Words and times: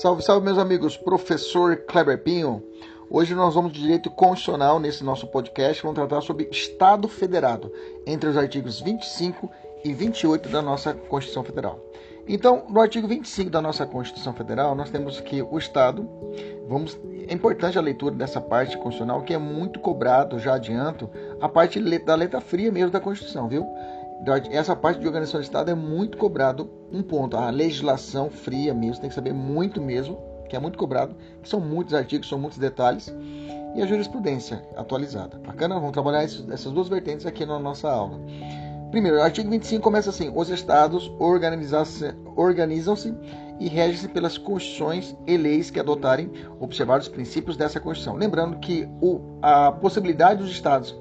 Salve, 0.00 0.22
salve, 0.22 0.46
meus 0.46 0.56
amigos. 0.56 0.96
Professor 0.96 1.76
Kleber 1.76 2.22
Pinho. 2.22 2.62
Hoje 3.10 3.34
nós 3.34 3.54
vamos 3.54 3.70
de 3.70 3.82
direito 3.82 4.08
constitucional 4.08 4.80
nesse 4.80 5.04
nosso 5.04 5.26
podcast. 5.26 5.82
Vamos 5.82 5.96
tratar 5.96 6.22
sobre 6.22 6.48
Estado 6.50 7.06
Federado, 7.06 7.70
entre 8.06 8.30
os 8.30 8.34
artigos 8.34 8.80
25 8.80 9.50
e 9.84 9.92
28 9.92 10.48
da 10.48 10.62
nossa 10.62 10.94
Constituição 10.94 11.44
Federal. 11.44 11.84
Então, 12.26 12.64
no 12.70 12.80
artigo 12.80 13.06
25 13.06 13.50
da 13.50 13.60
nossa 13.60 13.84
Constituição 13.84 14.32
Federal, 14.32 14.74
nós 14.74 14.88
temos 14.88 15.20
que 15.20 15.42
o 15.42 15.58
Estado, 15.58 16.08
vamos, 16.66 16.98
é 17.28 17.34
importante 17.34 17.76
a 17.76 17.82
leitura 17.82 18.14
dessa 18.14 18.40
parte 18.40 18.78
constitucional, 18.78 19.20
que 19.20 19.34
é 19.34 19.38
muito 19.38 19.80
cobrado, 19.80 20.38
já 20.38 20.54
adianto, 20.54 21.10
a 21.42 21.48
parte 21.48 21.78
da 21.98 22.14
letra 22.14 22.40
fria 22.40 22.72
mesmo 22.72 22.90
da 22.90 23.00
Constituição, 23.00 23.48
viu? 23.48 23.66
Essa 24.50 24.76
parte 24.76 25.00
de 25.00 25.06
organização 25.06 25.40
do 25.40 25.44
Estado 25.44 25.70
é 25.70 25.74
muito 25.74 26.18
cobrado. 26.18 26.70
Um 26.92 27.02
ponto, 27.02 27.36
a 27.36 27.50
legislação 27.50 28.30
fria 28.30 28.74
mesmo, 28.74 29.00
tem 29.00 29.08
que 29.08 29.14
saber 29.14 29.32
muito 29.32 29.80
mesmo, 29.80 30.18
que 30.48 30.56
é 30.56 30.58
muito 30.58 30.78
cobrado, 30.78 31.14
que 31.42 31.48
são 31.48 31.60
muitos 31.60 31.94
artigos, 31.94 32.28
são 32.28 32.38
muitos 32.38 32.58
detalhes, 32.58 33.14
e 33.74 33.82
a 33.82 33.86
jurisprudência 33.86 34.62
atualizada. 34.76 35.38
Bacana? 35.38 35.76
Vamos 35.76 35.92
trabalhar 35.92 36.24
essas 36.24 36.72
duas 36.72 36.88
vertentes 36.88 37.24
aqui 37.24 37.46
na 37.46 37.58
nossa 37.58 37.88
aula. 37.88 38.20
Primeiro, 38.90 39.18
o 39.18 39.22
artigo 39.22 39.48
25 39.48 39.82
começa 39.82 40.10
assim: 40.10 40.32
os 40.34 40.50
estados 40.50 41.10
organizam-se 41.18 42.12
e 43.60 43.68
regem-se 43.68 44.08
pelas 44.08 44.36
constituições 44.36 45.14
e 45.26 45.36
leis 45.36 45.70
que 45.70 45.78
adotarem, 45.78 46.32
observar 46.58 46.98
os 46.98 47.08
princípios 47.08 47.56
dessa 47.56 47.78
Constituição. 47.78 48.16
Lembrando 48.16 48.58
que 48.58 48.88
o, 49.00 49.20
a 49.40 49.70
possibilidade 49.70 50.42
dos 50.42 50.50
estados 50.50 50.98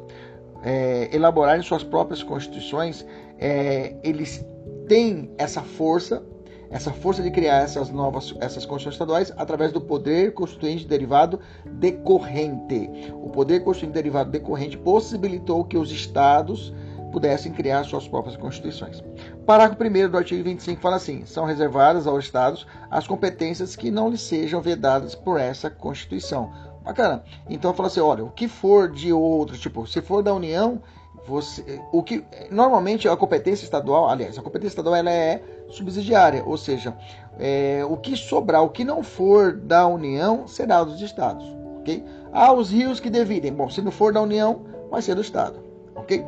é, 0.63 1.09
elaborarem 1.13 1.61
suas 1.61 1.83
próprias 1.83 2.23
constituições, 2.23 3.05
é, 3.37 3.95
eles 4.03 4.45
têm 4.87 5.31
essa 5.37 5.61
força, 5.61 6.23
essa 6.69 6.91
força 6.91 7.21
de 7.21 7.31
criar 7.31 7.63
essas 7.63 7.89
novas 7.89 8.33
essas 8.39 8.65
constituições 8.65 8.95
estaduais 8.95 9.33
através 9.37 9.71
do 9.71 9.81
poder 9.81 10.33
constituinte 10.33 10.85
derivado 10.85 11.39
decorrente. 11.65 12.89
O 13.13 13.29
poder 13.29 13.63
constituinte 13.63 13.93
derivado 13.93 14.31
decorrente 14.31 14.77
possibilitou 14.77 15.63
que 15.63 15.77
os 15.77 15.91
estados 15.91 16.73
pudessem 17.11 17.51
criar 17.51 17.83
suas 17.83 18.07
próprias 18.07 18.37
constituições. 18.37 19.03
Parágrafo 19.45 19.83
1 19.83 20.11
do 20.11 20.17
artigo 20.17 20.43
25 20.43 20.81
fala 20.81 20.95
assim: 20.97 21.25
são 21.25 21.45
reservadas 21.45 22.07
aos 22.07 22.25
estados 22.25 22.67
as 22.89 23.07
competências 23.07 23.75
que 23.75 23.91
não 23.91 24.09
lhes 24.09 24.21
sejam 24.21 24.61
vedadas 24.61 25.15
por 25.15 25.39
essa 25.39 25.69
Constituição, 25.69 26.51
Bacana. 26.89 27.23
Então 27.47 27.71
fala 27.71 27.87
assim, 27.87 27.99
olha, 27.99 28.23
o 28.23 28.31
que 28.31 28.47
for 28.47 28.91
de 28.91 29.13
outro, 29.13 29.55
tipo, 29.55 29.85
se 29.85 30.01
for 30.01 30.23
da 30.23 30.33
União, 30.33 30.81
você, 31.27 31.79
o 31.91 32.01
que 32.01 32.25
normalmente 32.49 33.07
a 33.07 33.15
competência 33.15 33.63
estadual, 33.63 34.09
aliás, 34.09 34.39
a 34.39 34.41
competência 34.41 34.69
estadual 34.69 34.95
ela 34.95 35.11
é 35.11 35.43
subsidiária, 35.69 36.43
ou 36.43 36.57
seja, 36.57 36.97
é, 37.37 37.85
o 37.87 37.95
que 37.95 38.15
sobrar, 38.15 38.63
o 38.63 38.69
que 38.69 38.83
não 38.83 39.03
for 39.03 39.55
da 39.55 39.85
União, 39.85 40.47
será 40.47 40.83
dos 40.83 40.99
estados, 40.99 41.45
ok? 41.79 42.03
Ah, 42.33 42.51
os 42.51 42.71
rios 42.71 42.99
que 42.99 43.11
dividem, 43.11 43.53
bom, 43.53 43.69
se 43.69 43.83
não 43.83 43.91
for 43.91 44.11
da 44.11 44.21
União, 44.21 44.65
vai 44.89 45.03
ser 45.03 45.13
do 45.13 45.21
estado, 45.21 45.59
ok? 45.95 46.25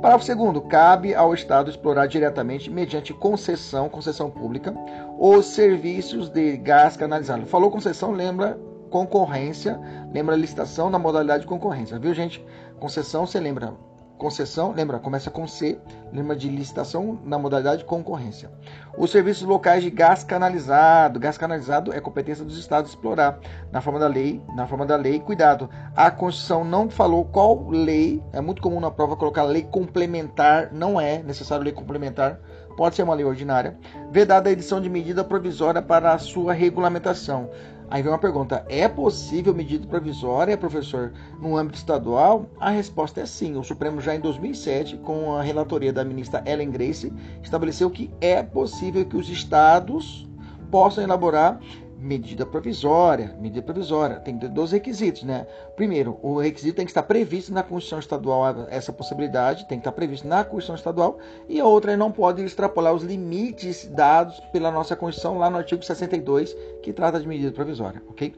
Parágrafo 0.00 0.24
segundo, 0.24 0.60
cabe 0.60 1.12
ao 1.12 1.34
estado 1.34 1.70
explorar 1.70 2.06
diretamente, 2.06 2.70
mediante 2.70 3.12
concessão, 3.12 3.88
concessão 3.88 4.30
pública, 4.30 4.72
os 5.18 5.46
serviços 5.46 6.28
de 6.28 6.56
gás 6.58 6.96
canalizado. 6.96 7.46
Falou 7.46 7.68
concessão, 7.68 8.12
lembra 8.12 8.56
concorrência, 8.94 9.80
lembra 10.12 10.36
licitação 10.36 10.88
na 10.88 11.00
modalidade 11.00 11.40
de 11.40 11.48
concorrência, 11.48 11.98
viu 11.98 12.14
gente? 12.14 12.46
Concessão, 12.78 13.26
você 13.26 13.40
lembra? 13.40 13.74
Concessão, 14.16 14.70
lembra? 14.70 15.00
Começa 15.00 15.32
com 15.32 15.48
C, 15.48 15.76
lembra 16.12 16.36
de 16.36 16.48
licitação 16.48 17.18
na 17.24 17.36
modalidade 17.36 17.78
de 17.78 17.86
concorrência. 17.86 18.52
Os 18.96 19.10
serviços 19.10 19.42
locais 19.42 19.82
de 19.82 19.90
gás 19.90 20.22
canalizado, 20.22 21.18
gás 21.18 21.36
canalizado 21.36 21.92
é 21.92 22.00
competência 22.00 22.44
dos 22.44 22.56
estados 22.56 22.92
explorar 22.92 23.40
na 23.72 23.80
forma 23.80 23.98
da 23.98 24.06
lei, 24.06 24.40
na 24.54 24.68
forma 24.68 24.86
da 24.86 24.94
lei. 24.94 25.18
Cuidado, 25.18 25.68
a 25.96 26.08
Constituição 26.12 26.62
não 26.64 26.88
falou 26.88 27.24
qual 27.24 27.68
lei. 27.68 28.22
É 28.32 28.40
muito 28.40 28.62
comum 28.62 28.78
na 28.78 28.92
prova 28.92 29.16
colocar 29.16 29.42
lei 29.42 29.64
complementar, 29.64 30.72
não 30.72 31.00
é 31.00 31.20
necessário 31.20 31.64
lei 31.64 31.72
complementar 31.72 32.38
pode 32.76 32.96
ser 32.96 33.02
uma 33.02 33.14
lei 33.14 33.24
ordinária, 33.24 33.76
vedada 34.10 34.48
a 34.48 34.52
edição 34.52 34.80
de 34.80 34.88
medida 34.88 35.24
provisória 35.24 35.80
para 35.80 36.12
a 36.12 36.18
sua 36.18 36.52
regulamentação. 36.52 37.50
Aí 37.90 38.02
vem 38.02 38.10
uma 38.10 38.18
pergunta: 38.18 38.64
é 38.68 38.88
possível 38.88 39.54
medida 39.54 39.86
provisória, 39.86 40.56
professor, 40.56 41.12
no 41.40 41.56
âmbito 41.56 41.78
estadual? 41.78 42.46
A 42.58 42.70
resposta 42.70 43.20
é 43.20 43.26
sim. 43.26 43.56
O 43.56 43.64
Supremo, 43.64 44.00
já 44.00 44.14
em 44.14 44.20
2007, 44.20 44.96
com 44.98 45.34
a 45.34 45.42
relatoria 45.42 45.92
da 45.92 46.04
ministra 46.04 46.42
Ellen 46.46 46.70
Grace, 46.70 47.12
estabeleceu 47.42 47.90
que 47.90 48.10
é 48.20 48.42
possível 48.42 49.04
que 49.04 49.16
os 49.16 49.28
estados 49.28 50.28
possam 50.70 51.04
elaborar 51.04 51.60
medida 52.04 52.44
provisória, 52.44 53.34
medida 53.40 53.62
provisória, 53.62 54.16
tem 54.16 54.36
dois 54.36 54.72
requisitos, 54.72 55.22
né? 55.22 55.46
Primeiro, 55.74 56.18
o 56.22 56.38
requisito 56.38 56.76
tem 56.76 56.84
que 56.84 56.90
estar 56.90 57.02
previsto 57.02 57.52
na 57.52 57.62
Constituição 57.62 57.98
Estadual, 57.98 58.66
essa 58.68 58.92
possibilidade 58.92 59.66
tem 59.66 59.78
que 59.78 59.80
estar 59.80 59.92
previsto 59.92 60.28
na 60.28 60.44
Constituição 60.44 60.74
Estadual, 60.74 61.18
e 61.48 61.58
a 61.58 61.64
outra 61.64 61.96
não 61.96 62.12
pode 62.12 62.44
extrapolar 62.44 62.92
os 62.92 63.02
limites 63.02 63.86
dados 63.86 64.38
pela 64.52 64.70
nossa 64.70 64.94
Constituição 64.94 65.38
lá 65.38 65.48
no 65.48 65.56
artigo 65.56 65.82
62, 65.82 66.54
que 66.82 66.92
trata 66.92 67.18
de 67.18 67.26
medida 67.26 67.50
provisória, 67.52 68.02
ok? 68.08 68.34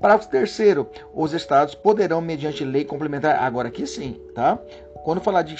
Parágrafo 0.00 0.30
terceiro, 0.30 0.88
os 1.14 1.34
estados 1.34 1.74
poderão, 1.74 2.22
mediante 2.22 2.64
lei 2.64 2.86
complementar, 2.86 3.36
agora 3.42 3.68
aqui 3.68 3.86
sim, 3.86 4.18
tá? 4.34 4.58
Quando 5.04 5.20
falar 5.20 5.42
de 5.42 5.54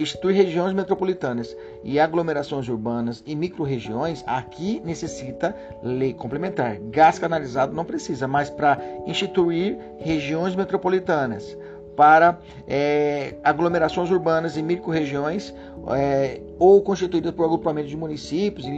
instituir 0.00 0.34
regiões 0.34 0.72
metropolitanas 0.72 1.54
e 1.84 2.00
aglomerações 2.00 2.68
urbanas 2.68 3.22
e 3.26 3.34
microrregiões, 3.34 4.24
aqui 4.26 4.80
necessita 4.84 5.54
lei 5.82 6.14
complementar. 6.14 6.78
Gás 6.90 7.18
canalizado 7.18 7.74
não 7.74 7.84
precisa, 7.84 8.26
mas 8.26 8.48
para 8.48 8.78
instituir 9.06 9.78
regiões 9.98 10.56
metropolitanas, 10.56 11.56
para 11.96 12.38
é, 12.68 13.34
aglomerações 13.42 14.10
urbanas 14.10 14.56
e 14.56 14.62
microrregiões 14.62 15.52
é, 15.94 16.40
ou 16.58 16.82
constituídas 16.82 17.32
por 17.32 17.44
agrupamento 17.44 17.88
de 17.88 17.96
municípios 17.96 18.66
e 18.66 18.70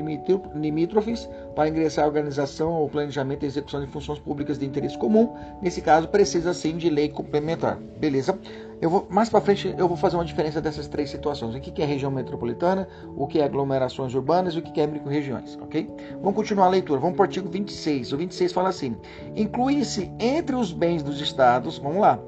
limítrofes 0.54 1.28
para 1.54 1.68
ingressar 1.68 2.04
a 2.04 2.08
organização 2.08 2.72
ou 2.72 2.88
planejamento 2.88 3.44
e 3.44 3.46
execução 3.46 3.84
de 3.84 3.90
funções 3.90 4.18
públicas 4.18 4.58
de 4.58 4.66
interesse 4.66 4.96
comum. 4.96 5.34
Nesse 5.60 5.80
caso, 5.80 6.08
precisa 6.08 6.54
sim 6.54 6.76
de 6.76 6.88
lei 6.88 7.08
complementar. 7.08 7.76
Beleza? 7.98 8.38
Eu 8.80 8.88
vou, 8.88 9.06
mais 9.10 9.28
para 9.28 9.40
frente 9.40 9.74
eu 9.76 9.88
vou 9.88 9.96
fazer 9.96 10.16
uma 10.16 10.24
diferença 10.24 10.60
dessas 10.60 10.86
três 10.86 11.10
situações. 11.10 11.54
O 11.54 11.60
que 11.60 11.82
é 11.82 11.84
região 11.84 12.10
metropolitana, 12.10 12.88
o 13.16 13.26
que 13.26 13.40
é 13.40 13.44
aglomerações 13.44 14.14
urbanas 14.14 14.54
e 14.54 14.58
o 14.58 14.62
que 14.62 14.80
é 14.80 14.86
micro-regiões, 14.86 15.58
ok? 15.60 15.88
Vamos 16.20 16.34
continuar 16.34 16.66
a 16.66 16.70
leitura. 16.70 17.00
Vamos 17.00 17.16
para 17.16 17.24
o 17.24 17.26
artigo 17.26 17.48
26. 17.48 18.12
O 18.12 18.16
26 18.16 18.52
fala 18.52 18.68
assim: 18.68 18.96
inclui-se 19.34 20.10
entre 20.20 20.54
os 20.54 20.72
bens 20.72 21.02
dos 21.02 21.20
estados, 21.20 21.78
vamos 21.78 22.00
lá, 22.00 22.20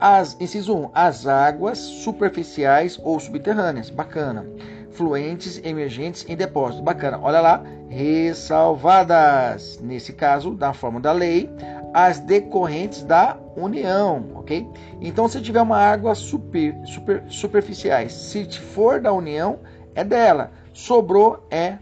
as, 0.00 0.36
inciso 0.40 0.76
1, 0.76 0.90
as 0.92 1.28
águas 1.28 1.78
superficiais 1.78 2.98
ou 3.04 3.20
subterrâneas, 3.20 3.88
bacana. 3.88 4.44
Fluentes 4.90 5.60
emergentes 5.64 6.26
em 6.28 6.36
depósito, 6.36 6.82
bacana. 6.82 7.18
Olha 7.22 7.40
lá, 7.40 7.62
ressalvadas, 7.88 9.78
nesse 9.80 10.12
caso, 10.12 10.54
da 10.54 10.74
forma 10.74 11.00
da 11.00 11.12
lei, 11.12 11.48
as 11.92 12.18
decorrentes 12.20 13.02
da 13.02 13.36
união, 13.56 14.26
ok? 14.34 14.66
Então, 15.00 15.28
se 15.28 15.40
tiver 15.40 15.60
uma 15.60 15.78
água 15.78 16.14
super, 16.14 16.74
super, 16.86 17.22
superficiais, 17.28 18.12
se 18.12 18.44
for 18.58 19.00
da 19.00 19.12
união, 19.12 19.60
é 19.94 20.02
dela. 20.02 20.50
Sobrou, 20.72 21.46
é 21.50 21.76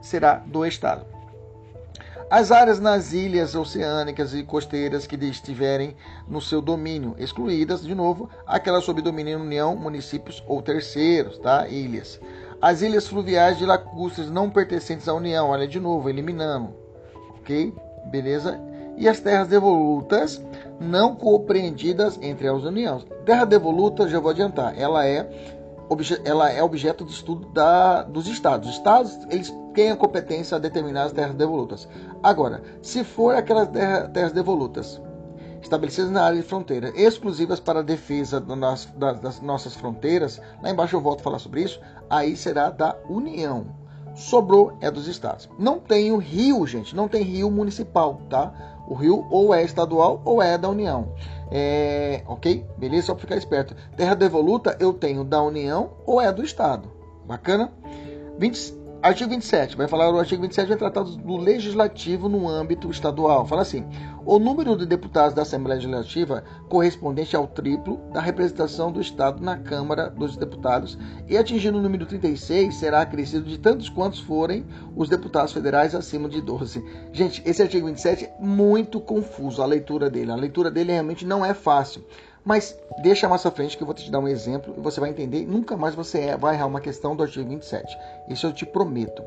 será 0.00 0.34
do 0.46 0.64
Estado. 0.64 1.04
As 2.30 2.52
áreas 2.52 2.78
nas 2.78 3.12
ilhas 3.12 3.56
oceânicas 3.56 4.34
e 4.34 4.44
costeiras 4.44 5.04
que 5.04 5.16
estiverem 5.16 5.96
no 6.28 6.40
seu 6.40 6.62
domínio, 6.62 7.16
excluídas, 7.18 7.84
de 7.84 7.92
novo, 7.92 8.30
aquelas 8.46 8.84
sob 8.84 9.02
domínio 9.02 9.40
União, 9.40 9.74
municípios 9.74 10.40
ou 10.46 10.62
terceiros, 10.62 11.38
tá? 11.38 11.66
Ilhas. 11.66 12.20
As 12.62 12.82
ilhas 12.82 13.08
fluviais 13.08 13.58
de 13.58 13.66
lacustres 13.66 14.30
não 14.30 14.48
pertencentes 14.48 15.08
à 15.08 15.14
União, 15.14 15.48
olha 15.48 15.66
de 15.66 15.80
novo, 15.80 16.08
eliminando, 16.08 16.72
ok? 17.40 17.74
Beleza? 18.12 18.60
E 19.00 19.08
as 19.08 19.18
terras 19.18 19.48
devolutas 19.48 20.40
não 20.78 21.16
compreendidas 21.16 22.18
entre 22.20 22.46
as 22.46 22.62
uniões. 22.62 23.06
Terra 23.24 23.46
devoluta, 23.46 24.06
já 24.06 24.20
vou 24.20 24.30
adiantar, 24.30 24.78
ela 24.78 25.06
é 25.06 25.26
ela 26.24 26.48
é 26.48 26.62
objeto 26.62 27.04
de 27.04 27.10
estudo 27.10 27.48
da, 27.48 28.02
dos 28.02 28.28
estados. 28.28 28.68
Os 28.68 28.76
estados 28.76 29.18
eles 29.28 29.52
têm 29.74 29.90
a 29.90 29.96
competência 29.96 30.56
a 30.56 30.60
determinar 30.60 31.04
as 31.04 31.12
terras 31.12 31.34
devolutas. 31.34 31.88
Agora, 32.22 32.62
se 32.80 33.02
for 33.02 33.34
aquelas 33.34 33.68
terra, 33.68 34.06
terras 34.06 34.32
devolutas 34.32 35.00
estabelecidas 35.62 36.10
na 36.10 36.22
área 36.22 36.40
de 36.40 36.46
fronteira, 36.46 36.92
exclusivas 36.94 37.58
para 37.58 37.80
a 37.80 37.82
defesa 37.82 38.38
das, 38.40 38.86
das 39.20 39.40
nossas 39.40 39.74
fronteiras, 39.74 40.40
lá 40.62 40.70
embaixo 40.70 40.94
eu 40.94 41.00
volto 41.00 41.20
a 41.20 41.24
falar 41.24 41.38
sobre 41.38 41.62
isso, 41.62 41.80
aí 42.08 42.36
será 42.36 42.70
da 42.70 42.96
União. 43.08 43.79
Sobrou 44.20 44.76
é 44.80 44.90
dos 44.90 45.08
estados. 45.08 45.48
Não 45.58 45.78
tem 45.78 46.12
o 46.12 46.18
rio, 46.18 46.66
gente, 46.66 46.94
não 46.94 47.08
tem 47.08 47.22
rio 47.22 47.50
municipal, 47.50 48.20
tá? 48.28 48.52
O 48.86 48.94
rio 48.94 49.26
ou 49.30 49.54
é 49.54 49.64
estadual 49.64 50.20
ou 50.24 50.42
é 50.42 50.58
da 50.58 50.68
União. 50.68 51.14
É, 51.50 52.22
ok? 52.26 52.66
Beleza? 52.76 53.06
Só 53.06 53.14
para 53.14 53.22
ficar 53.22 53.36
esperto. 53.36 53.74
Terra 53.96 54.14
devoluta 54.14 54.76
eu 54.78 54.92
tenho 54.92 55.24
da 55.24 55.42
União 55.42 55.92
ou 56.04 56.20
é 56.20 56.30
do 56.30 56.44
Estado. 56.44 56.90
Bacana? 57.26 57.72
20, 58.38 58.74
Artigo 59.02 59.30
27, 59.30 59.78
vai 59.78 59.88
falar 59.88 60.12
o 60.12 60.18
artigo 60.18 60.42
27 60.42 60.68
vai 60.68 60.76
tratar 60.76 61.04
do 61.04 61.36
legislativo 61.38 62.28
no 62.28 62.46
âmbito 62.46 62.90
estadual. 62.90 63.46
Fala 63.46 63.62
assim: 63.62 63.82
o 64.26 64.38
número 64.38 64.76
de 64.76 64.84
deputados 64.84 65.32
da 65.32 65.40
Assembleia 65.40 65.76
Legislativa 65.76 66.44
correspondente 66.68 67.34
ao 67.34 67.46
triplo 67.46 67.96
da 68.12 68.20
representação 68.20 68.92
do 68.92 69.00
Estado 69.00 69.42
na 69.42 69.56
Câmara 69.56 70.10
dos 70.10 70.36
Deputados 70.36 70.98
e 71.26 71.38
atingindo 71.38 71.78
o 71.78 71.82
número 71.82 72.04
36 72.04 72.74
será 72.74 73.00
acrescido 73.00 73.46
de 73.46 73.56
tantos 73.56 73.88
quantos 73.88 74.20
forem 74.20 74.66
os 74.94 75.08
deputados 75.08 75.54
federais 75.54 75.94
acima 75.94 76.28
de 76.28 76.42
12. 76.42 76.84
Gente, 77.10 77.42
esse 77.46 77.62
artigo 77.62 77.86
27 77.86 78.26
é 78.26 78.34
muito 78.38 79.00
confuso 79.00 79.62
a 79.62 79.66
leitura 79.66 80.10
dele. 80.10 80.30
A 80.30 80.36
leitura 80.36 80.70
dele 80.70 80.92
realmente 80.92 81.24
não 81.24 81.42
é 81.42 81.54
fácil. 81.54 82.04
Mas 82.44 82.76
deixa 83.02 83.28
mais 83.28 83.44
à 83.44 83.50
frente 83.50 83.76
que 83.76 83.82
eu 83.82 83.86
vou 83.86 83.94
te 83.94 84.10
dar 84.10 84.18
um 84.18 84.28
exemplo 84.28 84.74
e 84.76 84.80
você 84.80 85.00
vai 85.00 85.10
entender. 85.10 85.46
Nunca 85.46 85.76
mais 85.76 85.94
você 85.94 86.20
é, 86.20 86.36
vai 86.36 86.54
errar 86.54 86.66
uma 86.66 86.80
questão 86.80 87.14
do 87.14 87.22
artigo 87.22 87.48
27. 87.48 87.96
Isso 88.28 88.46
eu 88.46 88.52
te 88.52 88.64
prometo. 88.64 89.22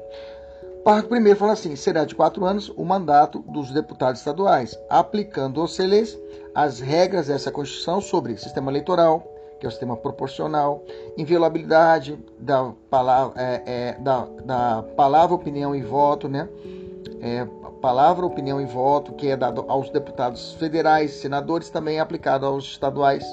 Parágrafo 0.84 1.10
primeiro 1.10 1.40
fala 1.40 1.54
assim: 1.54 1.76
será 1.76 2.04
de 2.04 2.14
quatro 2.14 2.44
anos 2.44 2.70
o 2.76 2.84
mandato 2.84 3.40
dos 3.40 3.72
deputados 3.72 4.20
estaduais, 4.20 4.78
aplicando-se-lhes 4.90 6.20
as 6.54 6.80
regras 6.80 7.28
dessa 7.28 7.52
Constituição 7.52 8.02
sobre 8.02 8.38
sistema 8.38 8.70
eleitoral, 8.70 9.26
que 9.60 9.66
é 9.66 9.70
o 9.70 9.72
sistema 9.72 9.96
proporcional, 9.96 10.84
inviolabilidade 11.18 12.20
da 12.38 12.74
palavra, 12.90 13.42
é, 13.42 13.64
é, 13.66 13.98
da, 14.00 14.28
da 14.44 14.84
palavra, 14.98 15.34
opinião 15.34 15.74
e 15.74 15.82
voto, 15.82 16.28
né? 16.28 16.50
É, 17.22 17.48
palavra, 17.84 18.26
opinião 18.26 18.62
e 18.62 18.66
voto, 18.66 19.12
que 19.12 19.28
é 19.28 19.36
dado 19.36 19.66
aos 19.68 19.90
deputados 19.90 20.54
federais, 20.54 21.16
senadores, 21.16 21.70
também 21.70 21.98
é 21.98 22.00
aplicado 22.00 22.46
aos 22.46 22.64
estaduais. 22.64 23.26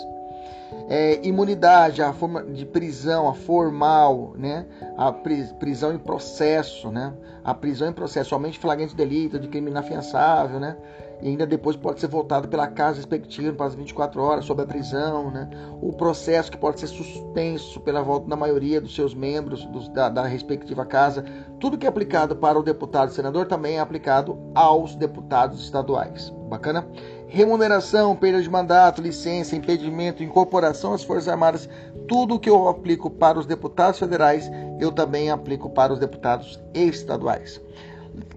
É, 0.88 1.20
imunidade, 1.24 2.02
a 2.02 2.12
forma 2.12 2.42
de 2.42 2.66
prisão, 2.66 3.28
a 3.28 3.34
formal, 3.34 4.32
né? 4.36 4.66
a 4.98 5.12
prisão 5.12 5.94
em 5.94 5.98
processo, 5.98 6.90
né? 6.90 7.12
a 7.44 7.54
prisão 7.54 7.90
em 7.90 7.92
processo, 7.92 8.30
somente 8.30 8.58
flagrante 8.58 8.92
delito, 8.92 9.38
de 9.38 9.46
crime 9.46 9.70
inafiançável, 9.70 10.58
né? 10.58 10.76
E 11.22 11.28
ainda 11.28 11.46
depois 11.46 11.76
pode 11.76 12.00
ser 12.00 12.06
voltado 12.06 12.48
pela 12.48 12.66
casa 12.66 12.96
respectiva 12.96 13.52
para 13.52 13.66
as 13.66 13.74
24 13.74 14.20
horas 14.20 14.44
sob 14.44 14.62
a 14.62 14.66
prisão, 14.66 15.30
né? 15.30 15.48
O 15.80 15.92
processo 15.92 16.50
que 16.50 16.56
pode 16.56 16.80
ser 16.80 16.86
suspenso 16.86 17.80
pela 17.80 18.02
volta 18.02 18.28
da 18.28 18.36
maioria 18.36 18.80
dos 18.80 18.94
seus 18.94 19.14
membros 19.14 19.64
dos, 19.66 19.88
da, 19.88 20.08
da, 20.08 20.26
respectiva 20.26 20.84
casa. 20.86 21.24
Tudo 21.58 21.76
que 21.76 21.86
é 21.86 21.88
aplicado 21.88 22.36
para 22.36 22.58
o 22.58 22.62
deputado 22.62 23.10
e 23.10 23.14
senador 23.14 23.46
também 23.46 23.76
é 23.76 23.80
aplicado 23.80 24.38
aos 24.54 24.94
deputados 24.94 25.62
estaduais. 25.62 26.30
Bacana? 26.48 26.86
Remuneração, 27.28 28.16
perda 28.16 28.42
de 28.42 28.50
mandato, 28.50 29.00
licença, 29.00 29.54
impedimento, 29.54 30.22
incorporação 30.22 30.92
às 30.94 31.04
Forças 31.04 31.28
Armadas, 31.28 31.68
tudo 32.08 32.40
que 32.40 32.50
eu 32.50 32.66
aplico 32.66 33.08
para 33.08 33.38
os 33.38 33.46
deputados 33.46 34.00
federais, 34.00 34.50
eu 34.80 34.90
também 34.90 35.30
aplico 35.30 35.70
para 35.70 35.92
os 35.92 36.00
deputados 36.00 36.60
estaduais. 36.74 37.60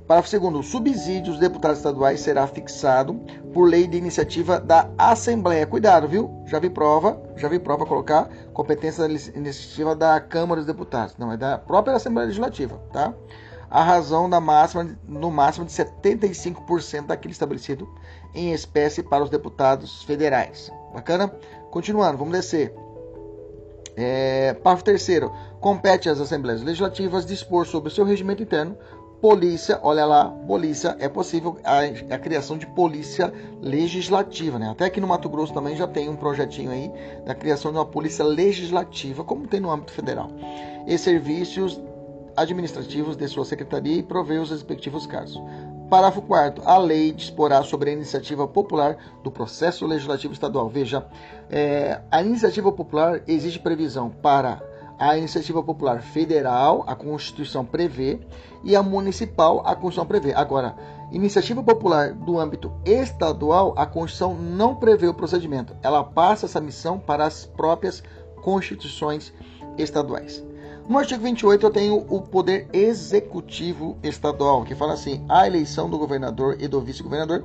Parágrafo 0.08 0.30
segundo, 0.30 0.60
o 0.60 0.64
subsídio 0.64 1.32
dos 1.32 1.40
deputados 1.40 1.78
estaduais 1.78 2.20
será 2.20 2.46
fixado 2.46 3.14
por 3.54 3.70
lei 3.70 3.88
de 3.88 3.98
iniciativa 3.98 4.60
da 4.60 4.90
Assembleia. 4.98 5.66
Cuidado, 5.66 6.10
viu? 6.10 6.44
Já 6.46 6.60
vi 6.60 6.70
prova, 6.70 7.22
já 7.38 7.48
vi 7.48 7.58
prova 7.58 7.86
colocar 7.86 8.30
competência 8.54 9.08
da 9.08 9.14
iniciativa 9.14 9.96
da 9.96 10.20
Câmara 10.20 10.60
dos 10.60 10.68
Deputados. 10.68 11.16
Não, 11.18 11.32
é 11.32 11.38
da 11.38 11.58
própria 11.58 11.96
Assembleia 11.96 12.28
Legislativa, 12.28 12.82
tá? 12.92 13.14
A 13.70 13.82
razão 13.82 14.30
da 14.30 14.42
máxima, 14.42 14.96
no 15.08 15.32
máximo 15.32 15.66
de 15.66 15.72
75% 15.72 17.08
daquele 17.08 17.32
estabelecido 17.32 17.88
em 18.36 18.52
espécie 18.52 19.02
para 19.02 19.24
os 19.24 19.30
deputados 19.30 20.04
federais. 20.04 20.70
Bacana? 20.94 21.34
Continuando, 21.72 22.18
vamos 22.18 22.34
descer. 22.34 22.76
É, 23.96 24.54
parágrafo 24.56 24.84
terceiro. 24.84 25.32
Compete 25.62 26.10
às 26.10 26.20
Assembleias 26.20 26.62
Legislativas 26.62 27.26
dispor 27.26 27.66
sobre 27.66 27.90
o 27.90 27.92
seu 27.92 28.04
regimento 28.04 28.44
interno 28.44 28.78
polícia, 29.24 29.80
olha 29.82 30.06
lá, 30.06 30.26
polícia, 30.26 30.98
é 31.00 31.08
possível 31.08 31.58
a, 31.64 31.80
a, 32.14 32.20
criação 32.20 32.58
de 32.58 32.68
polícia 32.68 33.34
legislativa, 33.62 34.60
né? 34.60 34.70
Até 34.72 34.84
aqui 34.84 35.00
no 35.00 35.08
Mato 35.08 35.30
Grosso 35.30 35.54
também 35.54 35.78
já 35.78 35.88
tem 35.88 36.10
um 36.10 36.16
projetinho 36.18 36.70
aí 36.70 36.92
da 37.26 37.34
criação 37.34 37.72
de 37.72 37.78
uma 37.78 37.86
polícia 37.86 38.26
legislativa, 38.26 39.24
como 39.24 39.48
tem 39.48 39.62
no 39.62 39.72
âmbito 39.72 39.94
federal. 39.94 40.30
E 40.86 40.98
serviços 40.98 41.80
administrativos 42.36 43.16
de 43.16 43.26
sua 43.30 43.46
secretaria 43.46 43.96
e 43.96 44.04
prover 44.04 44.42
os 44.42 44.50
respectivos 44.50 45.08
casos. 45.08 45.42
Parágrafo 45.90 46.22
4 46.24 46.62
A 46.66 46.78
lei 46.78 47.14
disporá 47.14 47.64
sobre 47.64 47.92
a 47.92 47.94
iniciativa 47.94 48.46
popular 48.46 48.98
do 49.24 49.32
processo 49.32 49.86
legislativo 49.86 50.34
estadual. 50.34 50.68
Veja, 50.68 51.08
é, 51.50 52.02
a 52.12 52.22
iniciativa 52.22 52.74
popular 52.74 53.22
exige 53.26 53.58
previsão 53.58 54.10
para 54.10 54.62
a 55.10 55.18
iniciativa 55.18 55.62
popular 55.62 56.02
federal, 56.02 56.84
a 56.88 56.96
Constituição 56.96 57.66
prevê, 57.66 58.20
e 58.64 58.76
a 58.76 58.82
municipal, 58.82 59.60
a 59.66 59.76
Constituição 59.76 60.06
prevê. 60.06 60.34
Agora, 60.34 60.76
iniciativa 61.12 61.62
popular 61.62 62.14
do 62.14 62.40
âmbito 62.40 62.72
estadual, 62.86 63.74
a 63.76 63.86
Constituição 63.86 64.34
não 64.34 64.76
prevê 64.76 65.08
o 65.08 65.14
procedimento. 65.14 65.76
Ela 65.82 66.04
passa 66.04 66.46
essa 66.46 66.62
missão 66.62 66.98
para 66.98 67.26
as 67.26 67.46
próprias 67.46 68.02
constituições 68.42 69.34
estaduais. 69.78 70.44
No 70.88 70.98
artigo 70.98 71.24
28 71.24 71.66
eu 71.66 71.72
tenho 71.72 72.06
o 72.10 72.22
poder 72.22 72.68
executivo 72.72 73.98
estadual, 74.04 74.64
que 74.64 74.76
fala 74.76 74.94
assim: 74.94 75.26
a 75.30 75.46
eleição 75.48 75.90
do 75.90 75.98
governador 75.98 76.58
e 76.60 76.68
do 76.68 76.82
vice-governador 76.82 77.44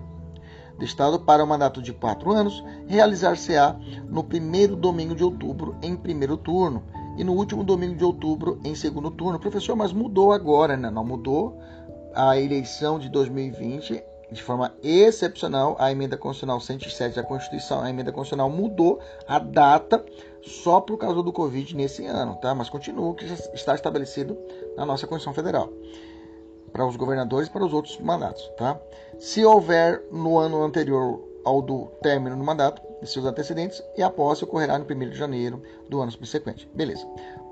do 0.78 0.84
estado 0.84 1.18
para 1.18 1.42
um 1.42 1.46
mandato 1.46 1.82
de 1.82 1.92
quatro 1.92 2.32
anos 2.32 2.64
realizar-se-á 2.86 3.76
no 4.08 4.22
primeiro 4.22 4.76
domingo 4.76 5.14
de 5.14 5.24
outubro, 5.24 5.76
em 5.82 5.96
primeiro 5.96 6.36
turno, 6.36 6.84
e 7.18 7.24
no 7.24 7.32
último 7.34 7.64
domingo 7.64 7.96
de 7.96 8.04
outubro 8.04 8.60
em 8.64 8.74
segundo 8.76 9.10
turno. 9.10 9.40
Professor, 9.40 9.74
mas 9.74 9.92
mudou 9.92 10.32
agora, 10.32 10.76
né? 10.76 10.88
Não 10.88 11.04
mudou 11.04 11.60
a 12.14 12.38
eleição 12.38 12.98
de 12.98 13.08
2020 13.08 14.02
de 14.30 14.42
forma 14.42 14.72
excepcional. 14.82 15.76
A 15.80 15.90
emenda 15.90 16.16
constitucional 16.16 16.60
107 16.60 17.16
da 17.16 17.24
Constituição, 17.24 17.80
a 17.82 17.90
emenda 17.90 18.12
constitucional 18.12 18.48
mudou 18.48 19.00
a 19.26 19.40
data 19.40 20.04
só 20.42 20.80
por 20.80 20.96
causa 20.96 21.20
do 21.22 21.32
Covid 21.32 21.76
nesse 21.76 22.06
ano, 22.06 22.36
tá? 22.36 22.54
Mas 22.54 22.70
continua 22.70 23.08
o 23.08 23.14
que 23.14 23.24
está 23.52 23.74
estabelecido 23.74 24.38
na 24.76 24.86
nossa 24.86 25.06
Constituição 25.06 25.34
Federal 25.34 25.72
para 26.72 26.86
os 26.86 26.94
governadores 26.96 27.48
e 27.48 27.50
para 27.50 27.64
os 27.64 27.72
outros 27.72 27.98
mandatos, 27.98 28.48
tá? 28.56 28.80
Se 29.18 29.44
houver 29.44 30.04
no 30.12 30.38
ano 30.38 30.62
anterior 30.62 31.27
ao 31.44 31.62
do 31.62 31.86
término 32.02 32.36
do 32.36 32.44
mandato, 32.44 32.82
de 33.00 33.08
seus 33.08 33.24
antecedentes 33.24 33.82
e 33.96 34.02
a 34.02 34.10
posse 34.10 34.44
ocorrerá 34.44 34.78
no 34.78 34.84
1 34.84 35.10
de 35.10 35.16
janeiro 35.16 35.62
do 35.88 36.00
ano 36.00 36.10
subsequente. 36.10 36.68
Beleza. 36.74 37.06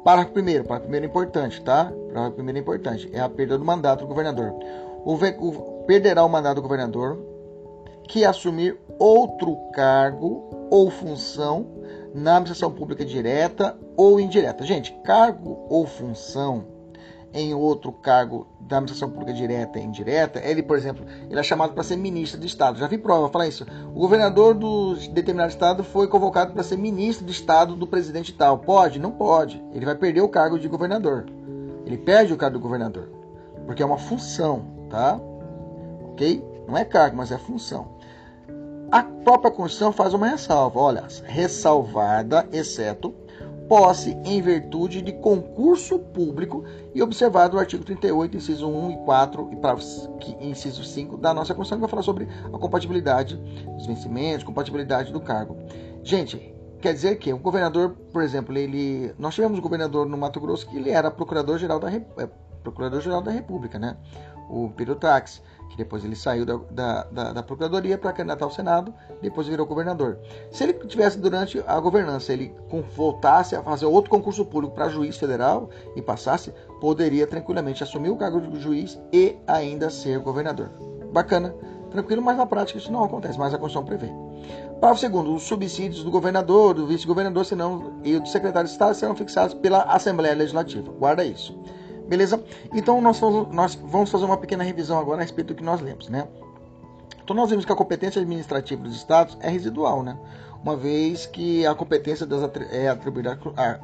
Parágrafo 0.04 0.32
primeiro, 0.32 0.64
parágrafo 0.64 0.84
primeiro 0.84 1.06
é 1.06 1.08
importante, 1.08 1.62
tá? 1.62 1.92
Parágrafo 2.08 2.34
primeiro 2.34 2.58
é 2.58 2.60
importante, 2.60 3.10
é 3.12 3.20
a 3.20 3.28
perda 3.28 3.58
do 3.58 3.64
mandato 3.64 4.00
do 4.00 4.08
governador. 4.08 4.52
O, 5.04 5.14
o, 5.14 5.84
perderá 5.84 6.24
o 6.24 6.28
mandato 6.28 6.56
do 6.56 6.62
governador 6.62 7.18
que 8.08 8.24
assumir 8.24 8.78
outro 8.98 9.56
cargo 9.72 10.68
ou 10.70 10.90
função 10.90 11.66
na 12.14 12.36
administração 12.36 12.70
pública 12.70 13.04
direta 13.04 13.76
ou 13.96 14.18
indireta. 14.20 14.64
Gente, 14.64 14.92
cargo 15.04 15.66
ou 15.68 15.86
função 15.86 16.75
em 17.36 17.52
outro 17.52 17.92
cargo 17.92 18.46
da 18.58 18.78
administração 18.78 19.10
pública 19.10 19.32
direta 19.34 19.78
e 19.78 19.84
indireta, 19.84 20.40
ele, 20.42 20.62
por 20.62 20.76
exemplo, 20.76 21.04
ele 21.28 21.38
é 21.38 21.42
chamado 21.42 21.74
para 21.74 21.82
ser 21.82 21.96
ministro 21.96 22.40
de 22.40 22.46
Estado. 22.46 22.78
Já 22.78 22.86
vi 22.86 22.96
prova 22.96 23.28
falar 23.28 23.46
isso. 23.46 23.66
O 23.94 24.00
governador 24.00 24.54
do 24.54 24.94
determinado 25.10 25.50
estado 25.50 25.84
foi 25.84 26.08
convocado 26.08 26.54
para 26.54 26.62
ser 26.62 26.78
ministro 26.78 27.26
de 27.26 27.32
Estado 27.32 27.76
do 27.76 27.86
presidente 27.86 28.32
tal. 28.32 28.58
Pode? 28.58 28.98
Não 28.98 29.12
pode. 29.12 29.62
Ele 29.74 29.84
vai 29.84 29.94
perder 29.94 30.22
o 30.22 30.28
cargo 30.30 30.58
de 30.58 30.66
governador. 30.66 31.26
Ele 31.84 31.98
perde 31.98 32.32
o 32.32 32.36
cargo 32.38 32.58
do 32.58 32.62
governador, 32.62 33.10
porque 33.66 33.82
é 33.82 33.86
uma 33.86 33.98
função, 33.98 34.64
tá? 34.88 35.20
Ok? 36.12 36.42
Não 36.66 36.76
é 36.76 36.84
cargo, 36.84 37.18
mas 37.18 37.30
é 37.30 37.36
função. 37.36 37.96
A 38.90 39.02
própria 39.02 39.50
Constituição 39.50 39.92
faz 39.92 40.14
uma 40.14 40.26
ressalva. 40.26 40.80
Olha, 40.80 41.04
ressalvada, 41.24 42.48
exceto 42.50 43.14
posse 43.68 44.16
em 44.24 44.40
virtude 44.40 45.02
de 45.02 45.12
concurso 45.12 45.98
público 45.98 46.64
e 46.94 47.02
observado 47.02 47.56
o 47.56 47.60
artigo 47.60 47.84
38, 47.84 48.36
inciso 48.36 48.68
1 48.68 48.90
e 48.90 48.96
4 49.04 49.50
e 49.52 49.56
para 49.56 49.76
inciso 50.40 50.84
5 50.84 51.16
da 51.16 51.34
nossa 51.34 51.54
Constituição, 51.54 51.78
que 51.78 51.82
vai 51.82 51.90
falar 51.90 52.02
sobre 52.02 52.28
a 52.52 52.58
compatibilidade 52.58 53.36
dos 53.36 53.86
vencimentos, 53.86 54.44
compatibilidade 54.44 55.12
do 55.12 55.20
cargo. 55.20 55.56
Gente, 56.02 56.54
quer 56.80 56.92
dizer 56.92 57.16
que 57.16 57.32
o 57.32 57.38
governador, 57.38 57.96
por 58.12 58.22
exemplo, 58.22 58.56
ele 58.56 59.12
nós 59.18 59.34
tivemos 59.34 59.58
um 59.58 59.62
governador 59.62 60.06
no 60.06 60.16
Mato 60.16 60.40
Grosso 60.40 60.66
que 60.68 60.76
ele 60.76 60.90
era 60.90 61.10
procurador-geral 61.10 61.80
da, 61.80 61.92
é, 61.92 62.00
procurador-geral 62.62 63.22
da 63.22 63.30
República, 63.30 63.78
né? 63.78 63.96
O 64.48 64.70
Pirotax 64.70 65.42
que 65.68 65.76
depois 65.76 66.04
ele 66.04 66.16
saiu 66.16 66.44
da, 66.44 66.56
da, 66.70 67.04
da, 67.04 67.32
da 67.32 67.42
Procuradoria 67.42 67.98
para 67.98 68.12
candidatar 68.12 68.44
ao 68.44 68.50
Senado, 68.50 68.92
depois 69.20 69.46
virou 69.46 69.66
governador. 69.66 70.18
Se 70.50 70.64
ele 70.64 70.72
tivesse 70.74 71.18
durante 71.18 71.62
a 71.66 71.78
governança, 71.80 72.32
ele 72.32 72.54
voltasse 72.94 73.54
a 73.54 73.62
fazer 73.62 73.86
outro 73.86 74.10
concurso 74.10 74.44
público 74.44 74.74
para 74.74 74.88
juiz 74.88 75.16
federal 75.16 75.68
e 75.94 76.02
passasse, 76.02 76.52
poderia 76.80 77.26
tranquilamente 77.26 77.82
assumir 77.82 78.10
o 78.10 78.16
cargo 78.16 78.40
de 78.40 78.60
juiz 78.60 78.98
e 79.12 79.36
ainda 79.46 79.90
ser 79.90 80.18
governador. 80.18 80.70
Bacana, 81.12 81.54
tranquilo, 81.90 82.22
mas 82.22 82.36
na 82.36 82.46
prática 82.46 82.78
isso 82.78 82.92
não 82.92 83.04
acontece, 83.04 83.38
mas 83.38 83.54
a 83.54 83.58
Constituição 83.58 83.84
prevê. 83.84 84.12
Parágrafo 84.80 85.00
segundo, 85.00 85.34
os 85.34 85.44
subsídios 85.44 86.04
do 86.04 86.10
governador, 86.10 86.74
do 86.74 86.86
vice-governador 86.86 87.46
e 88.04 88.18
do 88.18 88.28
secretário 88.28 88.66
de 88.66 88.72
Estado 88.72 88.94
serão 88.94 89.16
fixados 89.16 89.54
pela 89.54 89.82
Assembleia 89.82 90.34
Legislativa. 90.34 90.92
Guarda 90.92 91.24
isso. 91.24 91.58
Beleza? 92.08 92.42
Então 92.72 93.00
nós, 93.00 93.20
nós 93.20 93.74
vamos 93.74 94.10
fazer 94.10 94.24
uma 94.24 94.36
pequena 94.36 94.62
revisão 94.62 94.96
agora 94.98 95.18
a 95.18 95.22
respeito 95.22 95.48
do 95.48 95.54
que 95.54 95.64
nós 95.64 95.80
lemos, 95.80 96.08
né? 96.08 96.28
Então 97.22 97.34
nós 97.34 97.50
vimos 97.50 97.64
que 97.64 97.72
a 97.72 97.76
competência 97.76 98.22
administrativa 98.22 98.80
dos 98.82 98.94
estados 98.94 99.36
é 99.40 99.50
residual, 99.50 100.04
né? 100.04 100.16
Uma 100.62 100.76
vez 100.76 101.26
que 101.26 101.66
a 101.66 101.74
competência 101.74 102.24
é 102.70 102.88
atribuída 102.88 103.38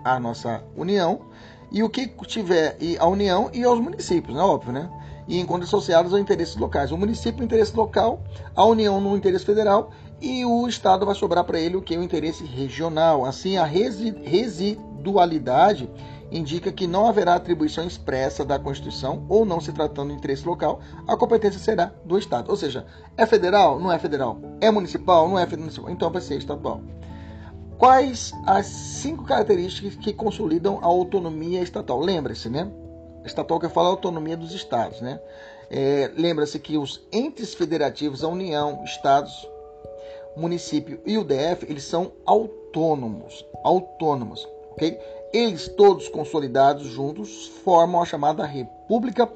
à 0.04 0.20
nossa 0.20 0.62
União 0.76 1.22
e 1.70 1.82
o 1.82 1.90
que 1.90 2.06
tiver 2.26 2.76
e 2.80 2.96
a 2.98 3.06
União 3.06 3.50
e 3.52 3.64
aos 3.64 3.80
municípios, 3.80 4.36
né? 4.36 4.42
Óbvio, 4.42 4.72
né? 4.72 4.88
E 5.26 5.40
enquanto 5.40 5.64
associados 5.64 6.14
a 6.14 6.20
interesses 6.20 6.54
locais. 6.56 6.92
O 6.92 6.96
município 6.96 7.38
no 7.38 7.44
interesse 7.44 7.76
local, 7.76 8.22
a 8.54 8.64
União 8.64 9.00
no 9.00 9.16
interesse 9.16 9.44
federal 9.44 9.90
e 10.20 10.44
o 10.44 10.68
Estado 10.68 11.04
vai 11.04 11.16
sobrar 11.16 11.42
para 11.44 11.58
ele 11.58 11.76
o 11.76 11.82
que? 11.82 11.96
O 11.96 12.02
interesse 12.02 12.44
regional. 12.44 13.24
Assim, 13.24 13.56
a 13.56 13.64
residualidade 13.64 15.90
indica 16.32 16.72
que 16.72 16.86
não 16.86 17.06
haverá 17.06 17.34
atribuição 17.34 17.86
expressa 17.86 18.44
da 18.44 18.58
Constituição 18.58 19.24
ou 19.28 19.44
não 19.44 19.60
se 19.60 19.72
tratando 19.72 20.10
de 20.10 20.16
interesse 20.16 20.46
local, 20.46 20.80
a 21.06 21.16
competência 21.16 21.60
será 21.60 21.92
do 22.04 22.18
Estado. 22.18 22.50
Ou 22.50 22.56
seja, 22.56 22.86
é 23.16 23.26
federal? 23.26 23.78
Não 23.78 23.92
é 23.92 23.98
federal. 23.98 24.38
É 24.60 24.70
municipal? 24.70 25.28
Não 25.28 25.38
é 25.38 25.46
municipal. 25.46 25.90
Então 25.90 26.10
vai 26.10 26.22
ser 26.22 26.38
estadual. 26.38 26.80
Quais 27.78 28.32
as 28.46 28.66
cinco 28.66 29.24
características 29.24 29.96
que 29.96 30.12
consolidam 30.12 30.78
a 30.82 30.86
autonomia 30.86 31.60
estatal? 31.60 31.98
Lembre-se, 32.00 32.48
né? 32.48 32.70
Estatal 33.24 33.58
que 33.58 33.66
eu 33.66 33.70
falo 33.70 33.88
é 33.88 33.90
autonomia 33.90 34.36
dos 34.36 34.54
estados, 34.54 35.00
né? 35.00 35.20
É, 35.70 36.10
Lembra-se 36.16 36.58
que 36.58 36.76
os 36.76 37.06
entes 37.12 37.54
federativos, 37.54 38.22
a 38.22 38.28
União, 38.28 38.84
estados, 38.84 39.48
município 40.36 41.00
e 41.04 41.18
o 41.18 41.24
DF, 41.24 41.66
eles 41.68 41.84
são 41.84 42.12
autônomos, 42.24 43.44
autônomos, 43.64 44.46
ok? 44.72 44.98
Eles 45.32 45.68
todos 45.68 46.08
consolidados 46.08 46.86
juntos 46.86 47.46
formam 47.64 48.02
a 48.02 48.06
chamada 48.06 48.44
República 48.44 49.28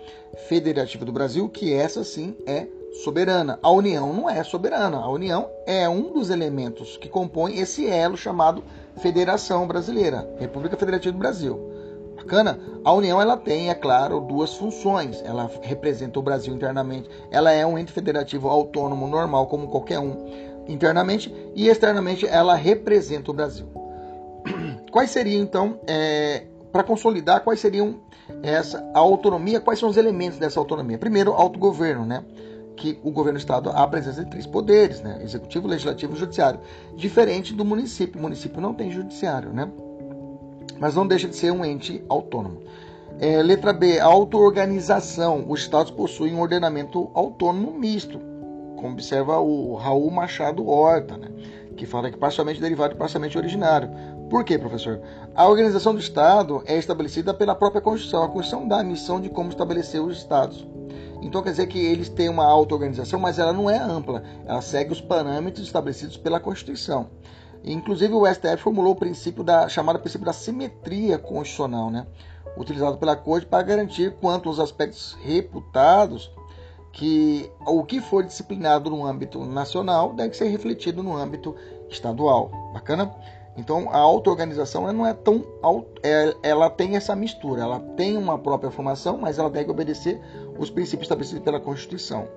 Federativa 0.49 1.05
do 1.05 1.13
Brasil, 1.13 1.49
que 1.49 1.73
essa 1.73 2.05
sim 2.05 2.37
é 2.47 2.67
soberana. 3.03 3.59
A 3.63 3.71
União 3.71 4.13
não 4.13 4.29
é 4.29 4.43
soberana. 4.45 4.99
A 4.99 5.09
União 5.09 5.49
é 5.67 5.89
um 5.89 6.13
dos 6.13 6.31
elementos 6.31 6.97
que 6.97 7.09
compõem 7.09 7.59
esse 7.59 7.87
elo 7.89 8.17
chamado 8.17 8.63
Federação 8.99 9.67
Brasileira, 9.67 10.29
República 10.39 10.77
Federativa 10.77 11.13
do 11.13 11.19
Brasil. 11.19 11.73
Bacana? 12.17 12.59
A 12.85 12.93
União 12.93 13.21
ela 13.21 13.37
tem, 13.37 13.71
é 13.71 13.75
claro, 13.75 14.21
duas 14.21 14.55
funções. 14.55 15.23
Ela 15.25 15.51
representa 15.63 16.19
o 16.19 16.23
Brasil 16.23 16.55
internamente. 16.55 17.09
Ela 17.31 17.53
é 17.53 17.65
um 17.65 17.79
ente 17.79 17.93
federativo 17.93 18.49
autônomo 18.49 19.07
normal 19.07 19.47
como 19.47 19.69
qualquer 19.69 19.99
um 19.99 20.27
internamente 20.67 21.33
e 21.55 21.69
externamente 21.69 22.27
ela 22.27 22.55
representa 22.55 23.31
o 23.31 23.35
Brasil. 23.35 23.76
Quais 24.97 25.11
seriam, 25.11 25.43
então, 25.43 25.79
é, 25.87 26.45
para 26.73 26.83
consolidar, 26.83 27.45
quais 27.45 27.61
seriam 27.61 27.97
essa 28.43 28.79
a 28.95 28.99
autonomia, 28.99 29.61
quais 29.61 29.79
são 29.79 29.91
os 29.91 29.99
elementos 29.99 30.39
dessa 30.39 30.59
autonomia? 30.59 30.97
Primeiro, 30.97 31.35
autogoverno, 31.35 32.07
né? 32.07 32.25
que 32.75 32.99
o 33.05 33.11
governo 33.11 33.39
do 33.39 33.43
estado 33.43 33.69
há 33.69 33.83
a 33.83 33.87
presença 33.87 34.25
de 34.25 34.31
três 34.31 34.47
poderes, 34.47 35.03
né? 35.03 35.19
Executivo, 35.23 35.69
legislativo 35.69 36.15
e 36.15 36.19
judiciário. 36.19 36.61
Diferente 36.97 37.53
do 37.53 37.63
município. 37.63 38.19
O 38.19 38.23
município 38.23 38.59
não 38.59 38.73
tem 38.73 38.91
judiciário, 38.91 39.53
né? 39.53 39.71
Mas 40.81 40.95
não 40.95 41.07
deixa 41.07 41.29
de 41.29 41.37
ser 41.37 41.51
um 41.51 41.63
ente 41.63 42.03
autônomo. 42.09 42.63
É, 43.21 43.43
letra 43.43 43.75
B, 43.75 44.01
auto-organização. 44.01 45.45
Os 45.47 45.61
estados 45.61 45.91
possuem 45.91 46.35
um 46.35 46.41
ordenamento 46.41 47.11
autônomo 47.13 47.71
misto, 47.71 48.19
como 48.77 48.95
observa 48.95 49.39
o 49.41 49.75
Raul 49.75 50.11
Machado 50.11 50.67
Horta, 50.67 51.19
né? 51.19 51.29
que 51.77 51.85
fala 51.85 52.11
que 52.11 52.17
parcialmente 52.17 52.61
derivado 52.61 52.95
e 52.95 52.97
parcialmente 52.97 53.37
originário. 53.37 53.91
Por 54.29 54.45
quê, 54.45 54.59
professor? 54.59 55.01
A 55.35 55.47
organização 55.47 55.95
do 55.95 56.01
Estado 56.01 56.63
é 56.67 56.77
estabelecida 56.77 57.33
pela 57.33 57.55
própria 57.55 57.81
Constituição. 57.81 58.23
A 58.23 58.29
Constituição 58.29 58.67
dá 58.67 58.81
a 58.81 58.85
missão 58.85 59.21
de 59.21 59.29
como 59.29 59.51
estabelecer 59.51 60.03
os 60.03 60.19
Estados. 60.19 60.67
Então 61.23 61.43
quer 61.43 61.51
dizer 61.51 61.67
que 61.67 61.79
eles 61.79 62.09
têm 62.09 62.29
uma 62.29 62.45
auto-organização, 62.45 63.21
mas 63.21 63.39
ela 63.39 63.53
não 63.53 63.71
é 63.71 63.79
ampla. 63.79 64.23
Ela 64.45 64.61
segue 64.61 64.93
os 64.93 65.01
parâmetros 65.01 65.65
estabelecidos 65.65 66.17
pela 66.17 66.41
Constituição. 66.41 67.09
Inclusive 67.65 68.15
o 68.15 68.27
STF 68.27 68.59
formulou 68.59 68.93
o 68.93 68.97
princípio 68.97 69.43
da 69.43 69.69
chamado 69.69 69.99
princípio 69.99 70.27
da 70.27 70.33
simetria 70.33 71.19
constitucional, 71.19 71.91
né? 71.91 72.07
utilizado 72.57 72.97
pela 72.97 73.17
Corte 73.17 73.47
para 73.47 73.63
garantir 73.63 74.15
quanto 74.21 74.49
aos 74.49 74.59
aspectos 74.59 75.17
reputados 75.23 76.33
que 76.93 77.51
o 77.67 77.85
que 77.85 78.01
for 78.01 78.25
disciplinado 78.25 78.89
no 78.89 79.05
âmbito 79.05 79.45
nacional 79.45 80.15
deve 80.15 80.35
ser 80.35 80.49
refletido 80.49 81.03
no 81.03 81.15
âmbito 81.15 81.55
estadual. 81.91 82.51
Bacana? 82.73 83.15
Então 83.57 83.89
a 83.91 83.99
auto-organização 83.99 84.91
não 84.93 85.07
é 85.07 85.15
tão. 85.15 85.45
É, 86.03 86.35
ela 86.43 86.69
tem 86.69 86.97
essa 86.97 87.17
mistura, 87.17 87.63
ela 87.63 87.81
tem 87.97 88.17
uma 88.17 88.39
própria 88.39 88.71
formação, 88.71 89.17
mas 89.17 89.39
ela 89.39 89.49
deve 89.49 89.71
obedecer 89.71 90.21
os 90.59 90.71
princípios 90.71 91.07
estabelecidos 91.07 91.43
pela 91.43 91.59
Constituição. 91.59 92.29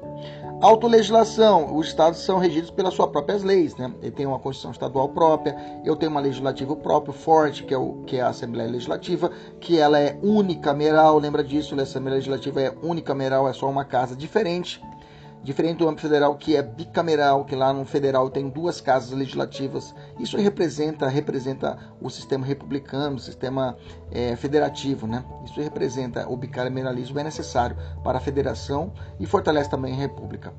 Autolegislação, 0.61 1.77
os 1.77 1.87
estados 1.87 2.19
são 2.19 2.37
regidos 2.37 2.69
pelas 2.69 2.93
suas 2.93 3.09
próprias 3.09 3.43
leis, 3.43 3.75
né? 3.77 3.93
Ele 4.01 4.11
tem 4.11 4.25
uma 4.25 4.39
Constituição 4.39 4.71
estadual 4.71 5.09
própria, 5.09 5.55
eu 5.85 5.95
tenho 5.95 6.11
uma 6.11 6.19
legislativa 6.19 6.75
própria, 6.75 7.13
forte, 7.13 7.63
que 7.63 7.73
é, 7.73 7.77
o, 7.77 8.03
que 8.05 8.17
é 8.17 8.21
a 8.21 8.29
Assembleia 8.29 8.69
Legislativa, 8.69 9.31
que 9.59 9.79
ela 9.79 9.97
é 9.99 10.17
unicameral, 10.21 11.17
lembra 11.17 11.43
disso, 11.43 11.79
a 11.79 11.83
Assembleia 11.83 12.15
Legislativa 12.15 12.61
é 12.61 12.73
unicameral, 12.83 13.47
é 13.47 13.53
só 13.53 13.69
uma 13.69 13.85
casa 13.85 14.15
diferente 14.15 14.81
Diferente 15.41 15.77
do 15.77 15.87
âmbito 15.87 16.01
federal, 16.01 16.35
que 16.35 16.53
é 16.55 16.61
bicameral, 16.61 17.45
que 17.45 17.55
lá 17.55 17.71
no 17.71 17.85
federal 17.85 18.29
tem 18.29 18.49
duas 18.49 18.81
casas 18.81 19.11
legislativas, 19.11 19.95
isso 20.19 20.35
representa, 20.35 21.07
representa 21.07 21.79
o 22.01 22.09
sistema 22.09 22.45
republicano, 22.45 23.15
o 23.15 23.19
sistema 23.19 23.77
é, 24.11 24.35
federativo, 24.35 25.07
né? 25.07 25.23
Isso 25.45 25.61
representa 25.61 26.27
o 26.27 26.35
bicameralismo 26.35 27.17
é 27.19 27.23
necessário 27.23 27.77
para 28.03 28.17
a 28.17 28.21
federação 28.21 28.91
e 29.17 29.25
fortalece 29.25 29.69
também 29.69 29.93
a 29.93 29.97
república. 29.97 30.53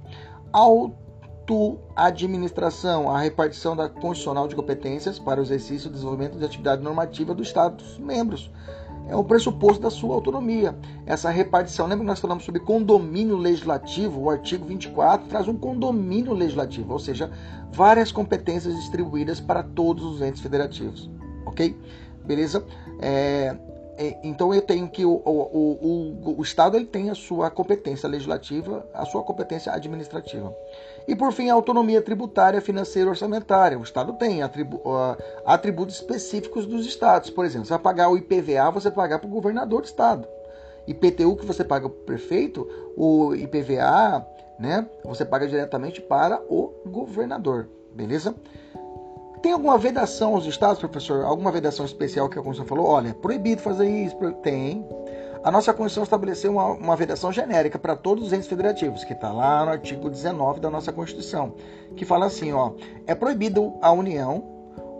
Auto-administração, 0.50 3.14
a 3.14 3.20
repartição 3.20 3.76
da 3.76 3.86
constitucional 3.86 4.48
de 4.48 4.56
competências 4.56 5.18
para 5.18 5.40
o 5.40 5.42
exercício 5.42 5.88
e 5.88 5.92
desenvolvimento 5.92 6.38
de 6.38 6.44
atividade 6.44 6.82
normativa 6.82 7.34
dos 7.34 7.48
Estados 7.48 7.98
membros 7.98 8.50
é 9.10 9.16
o 9.16 9.24
pressuposto 9.24 9.82
da 9.82 9.90
sua 9.90 10.14
autonomia. 10.14 10.74
Essa 11.04 11.30
repartição, 11.30 11.86
lembra 11.86 12.04
que 12.04 12.06
nós 12.06 12.20
falamos 12.20 12.44
sobre 12.44 12.60
condomínio 12.60 13.36
legislativo? 13.36 14.20
O 14.20 14.30
artigo 14.30 14.64
24 14.64 15.26
traz 15.28 15.48
um 15.48 15.56
condomínio 15.56 16.32
legislativo, 16.32 16.92
ou 16.92 16.98
seja, 16.98 17.28
várias 17.72 18.12
competências 18.12 18.74
distribuídas 18.76 19.40
para 19.40 19.64
todos 19.64 20.04
os 20.04 20.22
entes 20.22 20.40
federativos. 20.40 21.10
Ok? 21.44 21.76
Beleza? 22.24 22.64
É, 23.00 23.56
é, 23.98 24.16
então 24.22 24.54
eu 24.54 24.62
tenho 24.62 24.88
que 24.88 25.04
o, 25.04 25.10
o, 25.10 26.24
o, 26.24 26.38
o, 26.38 26.42
Estado 26.42 26.76
ele 26.76 26.86
tem 26.86 27.10
a 27.10 27.14
sua 27.14 27.50
competência 27.50 28.08
legislativa, 28.08 28.88
a 28.94 29.04
sua 29.04 29.22
competência 29.24 29.72
administrativa. 29.72 30.54
E 31.10 31.16
por 31.16 31.32
fim, 31.32 31.50
a 31.50 31.54
autonomia 31.54 32.00
tributária, 32.00 32.60
financeira 32.60 33.08
e 33.08 33.10
orçamentária. 33.10 33.76
O 33.76 33.82
Estado 33.82 34.12
tem 34.12 34.44
atribu 34.44 34.80
atributos 35.44 35.96
específicos 35.96 36.66
dos 36.66 36.86
estados. 36.86 37.30
Por 37.30 37.44
exemplo, 37.44 37.66
você 37.66 37.72
vai 37.72 37.82
pagar 37.82 38.08
o 38.10 38.16
IPVA, 38.16 38.70
você 38.70 38.92
pagar 38.92 39.18
para 39.18 39.26
o 39.26 39.30
governador 39.30 39.80
do 39.80 39.86
estado. 39.86 40.28
IPTU 40.86 41.34
que 41.34 41.44
você 41.44 41.64
paga 41.64 41.88
para 41.88 42.00
o 42.00 42.04
prefeito, 42.04 42.64
o 42.96 43.34
IPVA, 43.34 44.24
né, 44.56 44.86
você 45.04 45.24
paga 45.24 45.48
diretamente 45.48 46.00
para 46.00 46.40
o 46.48 46.72
governador. 46.86 47.68
Beleza? 47.92 48.32
Tem 49.42 49.50
alguma 49.50 49.76
vedação 49.78 50.36
aos 50.36 50.46
estados, 50.46 50.78
professor? 50.78 51.24
Alguma 51.24 51.50
vedação 51.50 51.84
especial 51.84 52.28
que 52.28 52.38
a 52.38 52.42
Constituição 52.42 52.76
falou? 52.76 52.86
Olha, 52.86 53.08
é 53.08 53.14
proibido 53.14 53.60
fazer 53.60 53.88
isso. 53.90 54.16
Tem. 54.44 54.86
A 55.42 55.50
nossa 55.50 55.72
Constituição 55.72 56.02
estabeleceu 56.02 56.52
uma, 56.52 56.66
uma 56.66 56.96
vedação 56.96 57.32
genérica 57.32 57.78
para 57.78 57.96
todos 57.96 58.26
os 58.26 58.32
entes 58.32 58.46
federativos, 58.46 59.04
que 59.04 59.14
está 59.14 59.32
lá 59.32 59.64
no 59.64 59.70
artigo 59.70 60.10
19 60.10 60.60
da 60.60 60.70
nossa 60.70 60.92
Constituição, 60.92 61.54
que 61.96 62.04
fala 62.04 62.26
assim: 62.26 62.52
ó, 62.52 62.72
é 63.06 63.14
proibido 63.14 63.74
a 63.80 63.90
União, 63.90 64.44